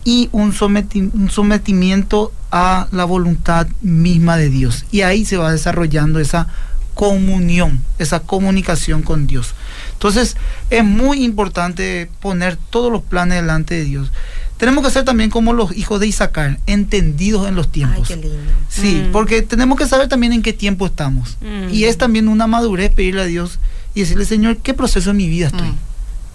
y 0.07 0.29
un, 0.31 0.53
someti- 0.53 1.11
un 1.13 1.29
sometimiento 1.29 2.31
a 2.49 2.87
la 2.93 3.03
voluntad 3.03 3.67
misma 3.81 4.37
de 4.37 4.49
Dios. 4.49 4.85
Y 4.89 5.01
ahí 5.01 5.25
se 5.25 5.35
va 5.35 5.51
desarrollando 5.51 6.19
esa 6.21 6.47
comunión, 6.93 7.81
esa 7.99 8.21
comunicación 8.21 9.01
con 9.03 9.27
Dios. 9.27 9.53
Entonces 9.93 10.37
es 10.69 10.83
muy 10.85 11.23
importante 11.25 12.09
poner 12.21 12.55
todos 12.69 12.89
los 12.89 13.01
planes 13.03 13.41
delante 13.41 13.75
de 13.75 13.83
Dios. 13.83 14.11
Tenemos 14.55 14.83
que 14.85 14.91
ser 14.91 15.03
también 15.03 15.29
como 15.29 15.51
los 15.51 15.75
hijos 15.77 15.99
de 15.99 16.07
Isaacar, 16.07 16.57
entendidos 16.67 17.47
en 17.47 17.55
los 17.55 17.65
Ay, 17.67 17.71
tiempos. 17.73 18.07
qué 18.07 18.15
lindo. 18.15 18.37
Sí, 18.69 19.03
Mm. 19.07 19.11
porque 19.11 19.41
tenemos 19.41 19.77
que 19.77 19.85
saber 19.87 20.07
también 20.07 20.31
en 20.33 20.41
qué 20.41 20.53
tiempo 20.53 20.85
estamos. 20.85 21.37
Mm. 21.41 21.73
Y 21.73 21.83
es 21.83 21.97
también 21.97 22.27
una 22.29 22.47
madurez 22.47 22.91
pedirle 22.91 23.21
a 23.23 23.25
Dios 23.25 23.59
y 23.93 23.99
decirle, 23.99 24.23
Señor, 24.25 24.57
¿qué 24.57 24.73
proceso 24.73 25.11
en 25.11 25.17
mi 25.17 25.27
vida 25.27 25.47
estoy? 25.47 25.67
Mm. 25.67 25.75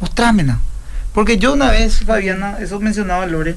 Mostrámela. 0.02 0.60
Porque 1.14 1.38
yo 1.38 1.52
una 1.52 1.70
vez, 1.70 2.00
Fabiana, 2.04 2.56
eso 2.60 2.80
mencionaba 2.80 3.26
Lore, 3.26 3.56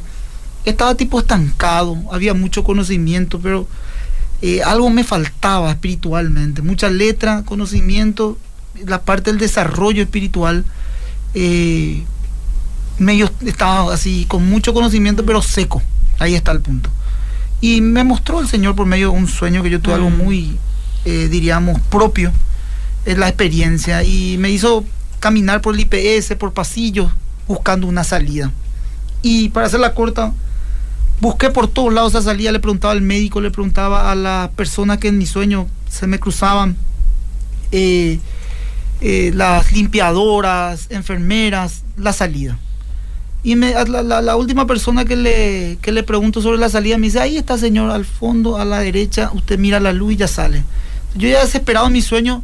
estaba 0.65 0.95
tipo 0.95 1.19
estancado, 1.19 1.97
había 2.11 2.33
mucho 2.33 2.63
conocimiento, 2.63 3.39
pero 3.39 3.67
eh, 4.41 4.61
algo 4.63 4.89
me 4.89 5.03
faltaba 5.03 5.71
espiritualmente. 5.71 6.61
Mucha 6.61 6.89
letra, 6.89 7.43
conocimiento, 7.45 8.37
la 8.85 9.01
parte 9.01 9.31
del 9.31 9.39
desarrollo 9.39 10.03
espiritual. 10.03 10.65
eh, 11.37 12.03
medio 12.97 13.29
estaba 13.45 13.93
así, 13.93 14.25
con 14.25 14.47
mucho 14.49 14.73
conocimiento, 14.73 15.25
pero 15.25 15.41
seco. 15.41 15.81
Ahí 16.17 16.33
está 16.33 16.53
el 16.53 16.61
punto. 16.61 16.89
Y 17.59 17.81
me 17.81 18.03
mostró 18.05 18.39
el 18.39 18.47
Señor 18.47 18.75
por 18.75 18.85
medio 18.85 19.11
de 19.11 19.17
un 19.17 19.27
sueño 19.27 19.61
que 19.63 19.69
yo 19.69 19.81
tuve, 19.81 19.95
algo 19.95 20.09
Mm. 20.09 20.17
muy, 20.17 20.57
eh, 21.03 21.27
diríamos, 21.29 21.81
propio, 21.89 22.31
es 23.05 23.17
la 23.17 23.27
experiencia. 23.27 24.03
Y 24.03 24.37
me 24.37 24.49
hizo 24.49 24.85
caminar 25.19 25.59
por 25.61 25.73
el 25.75 25.81
IPS, 25.81 26.35
por 26.37 26.53
pasillos, 26.53 27.11
buscando 27.47 27.87
una 27.87 28.03
salida. 28.03 28.51
Y 29.21 29.49
para 29.49 29.67
hacerla 29.67 29.93
corta, 29.93 30.33
busqué 31.21 31.49
por 31.49 31.67
todos 31.67 31.93
lados 31.93 32.13
esa 32.13 32.21
salida, 32.21 32.51
le 32.51 32.59
preguntaba 32.59 32.91
al 32.93 33.01
médico, 33.01 33.41
le 33.41 33.51
preguntaba 33.51 34.11
a 34.11 34.15
las 34.15 34.49
personas 34.49 34.97
que 34.99 35.07
en 35.07 35.17
mi 35.17 35.25
sueño 35.25 35.67
se 35.89 36.07
me 36.07 36.19
cruzaban, 36.19 36.75
eh, 37.71 38.19
eh, 39.01 39.31
las 39.33 39.71
limpiadoras, 39.71 40.87
enfermeras, 40.89 41.83
la 41.97 42.13
salida. 42.13 42.57
Y 43.43 43.55
me, 43.55 43.73
la, 43.87 44.01
la- 44.21 44.35
última 44.35 44.65
persona 44.65 45.05
que 45.05 45.15
le, 45.15 45.77
que 45.81 45.91
le 45.91 46.01
pregunto 46.01 46.41
sobre 46.41 46.57
la 46.57 46.67
salida 46.69 46.97
me 46.97 47.07
dice, 47.07 47.19
ahí 47.19 47.37
está 47.37 47.57
señor, 47.59 47.91
al 47.91 48.03
fondo, 48.05 48.57
a 48.57 48.65
la 48.65 48.79
derecha, 48.79 49.29
usted 49.33 49.59
mira 49.59 49.79
la 49.79 49.93
luz 49.93 50.13
y 50.13 50.15
ya 50.17 50.27
sale. 50.27 50.63
Yo 51.15 51.27
ya 51.29 51.41
desesperado 51.45 51.85
en 51.87 51.93
mi 51.93 52.01
sueño, 52.01 52.41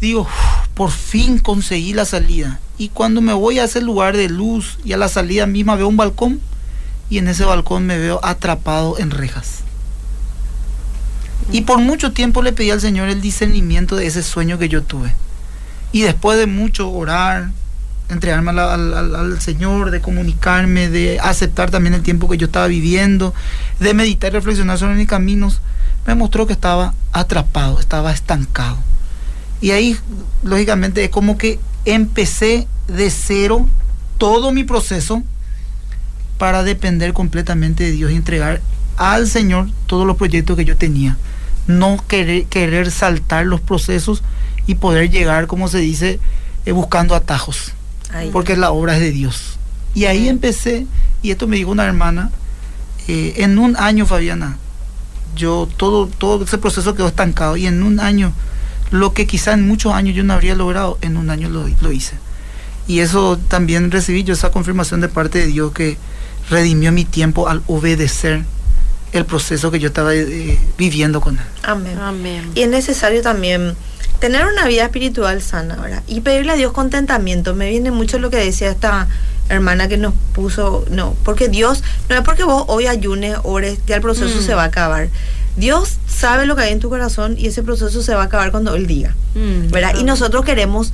digo, 0.00 0.22
"Uf, 0.22 0.68
por 0.74 0.90
fin 0.90 1.38
conseguí 1.38 1.94
la 1.94 2.04
salida. 2.04 2.60
Y 2.78 2.90
cuando 2.90 3.20
me 3.20 3.32
voy 3.32 3.58
a 3.58 3.64
ese 3.64 3.80
lugar 3.80 4.16
de 4.16 4.28
luz 4.28 4.78
y 4.84 4.92
a 4.92 4.96
la 4.96 5.08
salida 5.08 5.46
misma 5.46 5.76
veo 5.76 5.88
un 5.88 5.96
balcón 5.96 6.40
y 7.08 7.18
en 7.18 7.28
ese 7.28 7.44
balcón 7.44 7.86
me 7.86 7.98
veo 7.98 8.20
atrapado 8.22 8.98
en 8.98 9.10
rejas. 9.10 9.60
Y 11.52 11.62
por 11.62 11.78
mucho 11.78 12.12
tiempo 12.12 12.42
le 12.42 12.52
pedí 12.52 12.70
al 12.70 12.80
Señor 12.80 13.08
el 13.08 13.20
discernimiento 13.20 13.96
de 13.96 14.06
ese 14.06 14.22
sueño 14.22 14.58
que 14.58 14.68
yo 14.68 14.82
tuve. 14.82 15.14
Y 15.92 16.02
después 16.02 16.38
de 16.38 16.46
mucho 16.46 16.90
orar, 16.90 17.50
entregarme 18.08 18.50
al, 18.50 18.58
al- 18.94 19.40
Señor, 19.40 19.90
de 19.90 20.00
comunicarme, 20.00 20.88
de 20.88 21.20
aceptar 21.20 21.70
también 21.70 21.94
el 21.94 22.02
tiempo 22.02 22.28
que 22.28 22.36
yo 22.36 22.46
estaba 22.46 22.66
viviendo, 22.66 23.32
de 23.80 23.94
meditar 23.94 24.32
y 24.32 24.34
reflexionar 24.34 24.78
sobre 24.78 24.96
mis 24.96 25.06
caminos, 25.06 25.60
me 26.06 26.14
mostró 26.14 26.46
que 26.46 26.52
estaba 26.52 26.94
atrapado, 27.12 27.80
estaba 27.80 28.12
estancado. 28.12 28.78
Y 29.60 29.70
ahí, 29.70 29.96
lógicamente, 30.42 31.04
es 31.04 31.10
como 31.10 31.38
que 31.38 31.58
empecé 31.86 32.68
de 32.88 33.10
cero 33.10 33.66
todo 34.18 34.52
mi 34.52 34.64
proceso 34.64 35.22
para 36.38 36.62
depender 36.62 37.12
completamente 37.12 37.84
de 37.84 37.92
Dios 37.92 38.10
y 38.12 38.16
entregar 38.16 38.60
al 38.96 39.26
Señor 39.26 39.68
todos 39.86 40.06
los 40.06 40.16
proyectos 40.16 40.56
que 40.56 40.64
yo 40.64 40.76
tenía. 40.76 41.16
No 41.66 41.96
querer, 42.06 42.44
querer 42.46 42.90
saltar 42.90 43.46
los 43.46 43.60
procesos 43.60 44.22
y 44.66 44.74
poder 44.74 45.10
llegar, 45.10 45.46
como 45.46 45.68
se 45.68 45.78
dice, 45.78 46.20
eh, 46.64 46.72
buscando 46.72 47.14
atajos, 47.14 47.72
porque 48.32 48.56
la 48.56 48.70
obra 48.70 48.94
es 48.94 49.00
de 49.00 49.12
Dios. 49.12 49.58
Y 49.94 50.04
ahí 50.04 50.28
empecé, 50.28 50.86
y 51.22 51.30
esto 51.30 51.46
me 51.46 51.56
dijo 51.56 51.70
una 51.70 51.84
hermana, 51.84 52.30
eh, 53.08 53.34
en 53.38 53.58
un 53.58 53.76
año, 53.76 54.06
Fabiana, 54.06 54.58
yo 55.36 55.68
todo, 55.76 56.06
todo 56.06 56.44
ese 56.44 56.58
proceso 56.58 56.94
quedó 56.94 57.08
estancado, 57.08 57.56
y 57.56 57.66
en 57.66 57.82
un 57.82 58.00
año, 58.00 58.32
lo 58.90 59.12
que 59.12 59.26
quizá 59.26 59.52
en 59.52 59.66
muchos 59.66 59.92
años 59.92 60.14
yo 60.14 60.22
no 60.24 60.34
habría 60.34 60.54
logrado, 60.54 60.98
en 61.00 61.16
un 61.16 61.30
año 61.30 61.48
lo, 61.48 61.66
lo 61.80 61.92
hice. 61.92 62.16
Y 62.88 63.00
eso 63.00 63.38
también 63.48 63.90
recibí 63.90 64.22
yo 64.24 64.34
esa 64.34 64.50
confirmación 64.50 65.00
de 65.00 65.08
parte 65.08 65.40
de 65.40 65.46
Dios 65.46 65.72
que 65.72 65.96
redimió 66.48 66.92
mi 66.92 67.04
tiempo 67.04 67.48
al 67.48 67.62
obedecer 67.66 68.44
el 69.12 69.24
proceso 69.24 69.70
que 69.70 69.78
yo 69.78 69.88
estaba 69.88 70.14
eh, 70.14 70.58
viviendo 70.78 71.20
con 71.20 71.36
él. 71.36 71.44
Amén. 71.62 71.98
Amén. 71.98 72.50
Y 72.54 72.62
es 72.62 72.68
necesario 72.68 73.22
también 73.22 73.74
tener 74.20 74.46
una 74.46 74.66
vida 74.66 74.84
espiritual 74.84 75.42
sana, 75.42 75.76
¿verdad? 75.76 76.02
Y 76.06 76.20
pedirle 76.20 76.52
a 76.52 76.56
Dios 76.56 76.72
contentamiento. 76.72 77.54
Me 77.54 77.68
viene 77.70 77.90
mucho 77.90 78.18
lo 78.18 78.30
que 78.30 78.36
decía 78.36 78.70
esta, 78.70 79.08
hermana 79.48 79.88
que 79.88 79.96
nos 79.96 80.14
puso, 80.34 80.84
no, 80.90 81.14
porque 81.24 81.48
Dios, 81.48 81.82
no 82.08 82.16
es 82.16 82.22
porque 82.22 82.44
vos 82.44 82.64
hoy 82.66 82.86
ayunes, 82.86 83.36
ores, 83.44 83.78
ya 83.86 83.96
el 83.96 84.02
proceso 84.02 84.40
Mm. 84.40 84.42
se 84.42 84.54
va 84.54 84.62
a 84.62 84.66
acabar. 84.66 85.08
Dios 85.56 85.96
sabe 86.06 86.46
lo 86.46 86.54
que 86.56 86.62
hay 86.62 86.72
en 86.72 86.80
tu 86.80 86.88
corazón 86.88 87.36
y 87.38 87.46
ese 87.46 87.62
proceso 87.62 88.02
se 88.02 88.14
va 88.14 88.22
a 88.22 88.24
acabar 88.26 88.50
cuando 88.50 88.74
Él 88.74 88.86
diga. 88.86 89.14
Mm, 89.34 89.70
¿verdad? 89.70 89.94
Y 89.98 90.04
nosotros 90.04 90.44
queremos, 90.44 90.92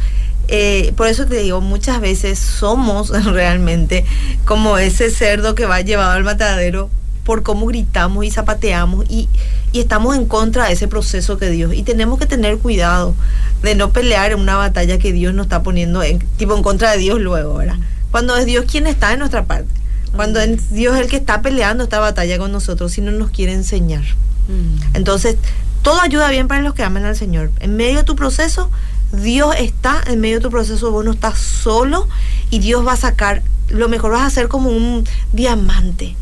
eh, 0.48 0.92
por 0.96 1.08
eso 1.08 1.26
te 1.26 1.36
digo, 1.36 1.60
muchas 1.60 2.00
veces 2.00 2.38
somos 2.38 3.10
realmente 3.24 4.04
como 4.44 4.78
ese 4.78 5.10
cerdo 5.10 5.54
que 5.54 5.66
va 5.66 5.80
llevado 5.80 6.12
al 6.12 6.24
matadero 6.24 6.90
por 7.24 7.42
cómo 7.42 7.66
gritamos 7.66 8.24
y 8.24 8.30
zapateamos 8.30 9.04
y, 9.08 9.28
y 9.72 9.80
estamos 9.80 10.16
en 10.16 10.26
contra 10.26 10.66
de 10.66 10.72
ese 10.72 10.88
proceso 10.88 11.38
que 11.38 11.50
Dios. 11.50 11.72
Y 11.74 11.82
tenemos 11.82 12.18
que 12.18 12.26
tener 12.26 12.58
cuidado 12.58 13.14
de 13.62 13.74
no 13.74 13.90
pelear 13.90 14.32
en 14.32 14.40
una 14.40 14.56
batalla 14.56 14.98
que 14.98 15.12
Dios 15.12 15.34
nos 15.34 15.46
está 15.46 15.62
poniendo 15.62 16.02
en, 16.02 16.18
tipo 16.36 16.56
en 16.56 16.62
contra 16.62 16.92
de 16.92 16.98
Dios 16.98 17.20
luego, 17.20 17.54
¿verdad? 17.54 17.76
Cuando 18.10 18.36
es 18.36 18.46
Dios 18.46 18.66
quien 18.70 18.86
está 18.86 19.12
en 19.12 19.20
nuestra 19.20 19.44
parte. 19.44 19.70
Cuando 20.14 20.40
es 20.40 20.70
Dios 20.70 20.96
el 20.98 21.08
que 21.08 21.16
está 21.16 21.40
peleando 21.40 21.84
esta 21.84 21.98
batalla 21.98 22.38
con 22.38 22.52
nosotros 22.52 22.98
y 22.98 23.00
no 23.00 23.12
nos 23.12 23.30
quiere 23.30 23.52
enseñar. 23.52 24.04
Mm. 24.48 24.96
Entonces, 24.96 25.36
todo 25.82 26.00
ayuda 26.00 26.30
bien 26.30 26.48
para 26.48 26.62
los 26.62 26.74
que 26.74 26.82
aman 26.82 27.04
al 27.04 27.16
Señor. 27.16 27.50
En 27.60 27.76
medio 27.76 27.98
de 27.98 28.04
tu 28.04 28.16
proceso, 28.16 28.70
Dios 29.12 29.54
está 29.58 30.02
en 30.06 30.20
medio 30.20 30.36
de 30.36 30.42
tu 30.42 30.50
proceso, 30.50 30.90
vos 30.90 31.04
no 31.04 31.12
estás 31.12 31.38
solo 31.38 32.08
y 32.50 32.60
Dios 32.60 32.86
va 32.86 32.92
a 32.92 32.96
sacar, 32.96 33.42
lo 33.68 33.88
mejor 33.88 34.12
vas 34.12 34.22
a 34.22 34.26
hacer 34.26 34.48
como 34.48 34.70
un 34.70 35.06
diamante, 35.32 36.16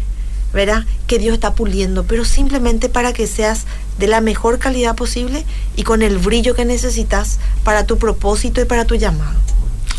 ¿verdad? 0.53 0.85
Que 1.07 1.19
Dios 1.19 1.35
está 1.35 1.55
puliendo, 1.55 2.05
pero 2.05 2.25
simplemente 2.25 2.89
para 2.89 3.13
que 3.13 3.27
seas 3.27 3.67
de 3.99 4.09
la 4.09 4.21
mejor 4.21 4.59
calidad 4.59 4.97
posible 4.97 5.45
y 5.77 5.85
con 5.85 6.03
el 6.03 6.19
brillo 6.19 6.55
que 6.55 6.65
necesitas 6.65 7.39
para 7.63 7.85
tu 7.85 7.99
propósito 7.99 8.61
y 8.61 8.65
para 8.65 8.87
tu 8.87 8.97
llamado. 8.97 9.39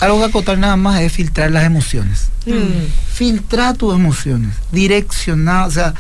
Algo 0.02 0.18
que 0.18 0.26
acotar 0.26 0.58
nada 0.58 0.76
más 0.76 1.00
es 1.02 1.14
filtrar 1.14 1.52
las 1.52 1.64
emociones. 1.64 2.30
Mm. 2.46 2.88
Filtrar 3.14 3.78
tus 3.78 3.94
emociones, 3.94 4.56
direccionar, 4.72 5.68
o 5.68 5.72
sea, 5.72 5.94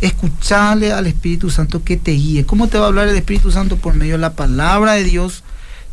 escucharle 0.00 0.92
al 0.92 1.06
Espíritu 1.06 1.50
Santo 1.50 1.82
que 1.82 1.96
te 1.96 2.12
guíe. 2.12 2.46
¿Cómo 2.46 2.68
te 2.68 2.78
va 2.78 2.84
a 2.84 2.88
hablar 2.88 3.08
el 3.08 3.16
Espíritu 3.16 3.50
Santo? 3.50 3.76
Por 3.76 3.94
medio 3.94 4.14
de 4.14 4.18
la 4.18 4.34
palabra 4.34 4.94
de 4.94 5.04
Dios. 5.04 5.42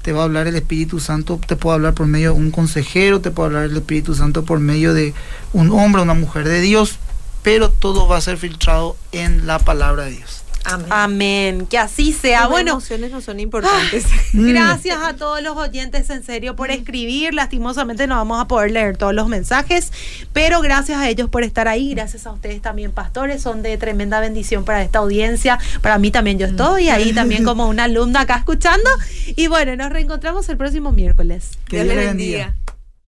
Te 0.01 0.11
va 0.11 0.21
a 0.21 0.25
hablar 0.25 0.45
el 0.45 0.55
Espíritu 0.55 0.99
Santo, 0.99 1.39
te 1.47 1.55
puede 1.55 1.75
hablar 1.75 1.95
por 1.95 2.05
medio 2.05 2.33
de 2.33 2.39
un 2.39 2.51
consejero, 2.51 3.21
te 3.21 3.31
puede 3.31 3.47
hablar 3.47 3.63
el 3.63 3.75
Espíritu 3.75 4.13
Santo 4.13 4.45
por 4.45 4.59
medio 4.59 4.93
de 4.93 5.15
un 5.51 5.71
hombre, 5.71 6.03
una 6.03 6.13
mujer 6.13 6.47
de 6.47 6.61
Dios, 6.61 6.99
pero 7.41 7.71
todo 7.71 8.07
va 8.07 8.17
a 8.17 8.21
ser 8.21 8.37
filtrado 8.37 8.97
en 9.11 9.47
la 9.47 9.57
palabra 9.57 10.05
de 10.05 10.11
Dios. 10.11 10.44
Amén. 10.65 10.87
Amén, 10.89 11.67
que 11.67 11.77
así 11.77 12.11
sea. 12.13 12.41
Las 12.41 12.49
Bueno, 12.49 12.71
emociones 12.71 13.11
no 13.11 13.21
son 13.21 13.39
importantes. 13.39 14.05
Mm. 14.33 14.49
Gracias 14.49 14.97
a 15.01 15.13
todos 15.13 15.41
los 15.41 15.55
oyentes, 15.55 16.09
en 16.09 16.21
serio, 16.23 16.57
por 16.57 16.69
escribir. 16.69 17.33
Lastimosamente 17.33 18.05
no 18.05 18.15
vamos 18.15 18.41
a 18.41 18.47
poder 18.47 18.71
leer 18.71 18.97
todos 18.97 19.13
los 19.13 19.29
mensajes, 19.29 19.93
pero 20.33 20.59
gracias 20.61 20.99
a 20.99 21.07
ellos 21.09 21.29
por 21.29 21.43
estar 21.43 21.69
ahí. 21.69 21.93
Gracias 21.93 22.27
a 22.27 22.31
ustedes 22.33 22.61
también, 22.61 22.91
pastores. 22.91 23.41
Son 23.41 23.61
de 23.61 23.77
tremenda 23.77 24.19
bendición 24.19 24.65
para 24.65 24.81
esta 24.83 24.99
audiencia. 24.99 25.57
Para 25.81 25.99
mí 25.99 26.11
también, 26.11 26.37
yo 26.37 26.47
estoy 26.47 26.89
ahí 26.89 27.13
también 27.13 27.43
como 27.45 27.67
una 27.69 27.85
alumna 27.85 28.21
acá 28.21 28.35
escuchando. 28.37 28.89
Y 29.37 29.47
bueno, 29.47 29.75
nos 29.77 29.89
reencontramos 29.89 30.49
el 30.49 30.57
próximo 30.57 30.91
miércoles. 30.91 31.51
Que 31.69 31.77
Dios 31.77 31.85
Dios 31.85 31.95
le 31.95 32.01
le 32.01 32.07
bendiga. 32.07 32.37
bendiga. 32.47 32.74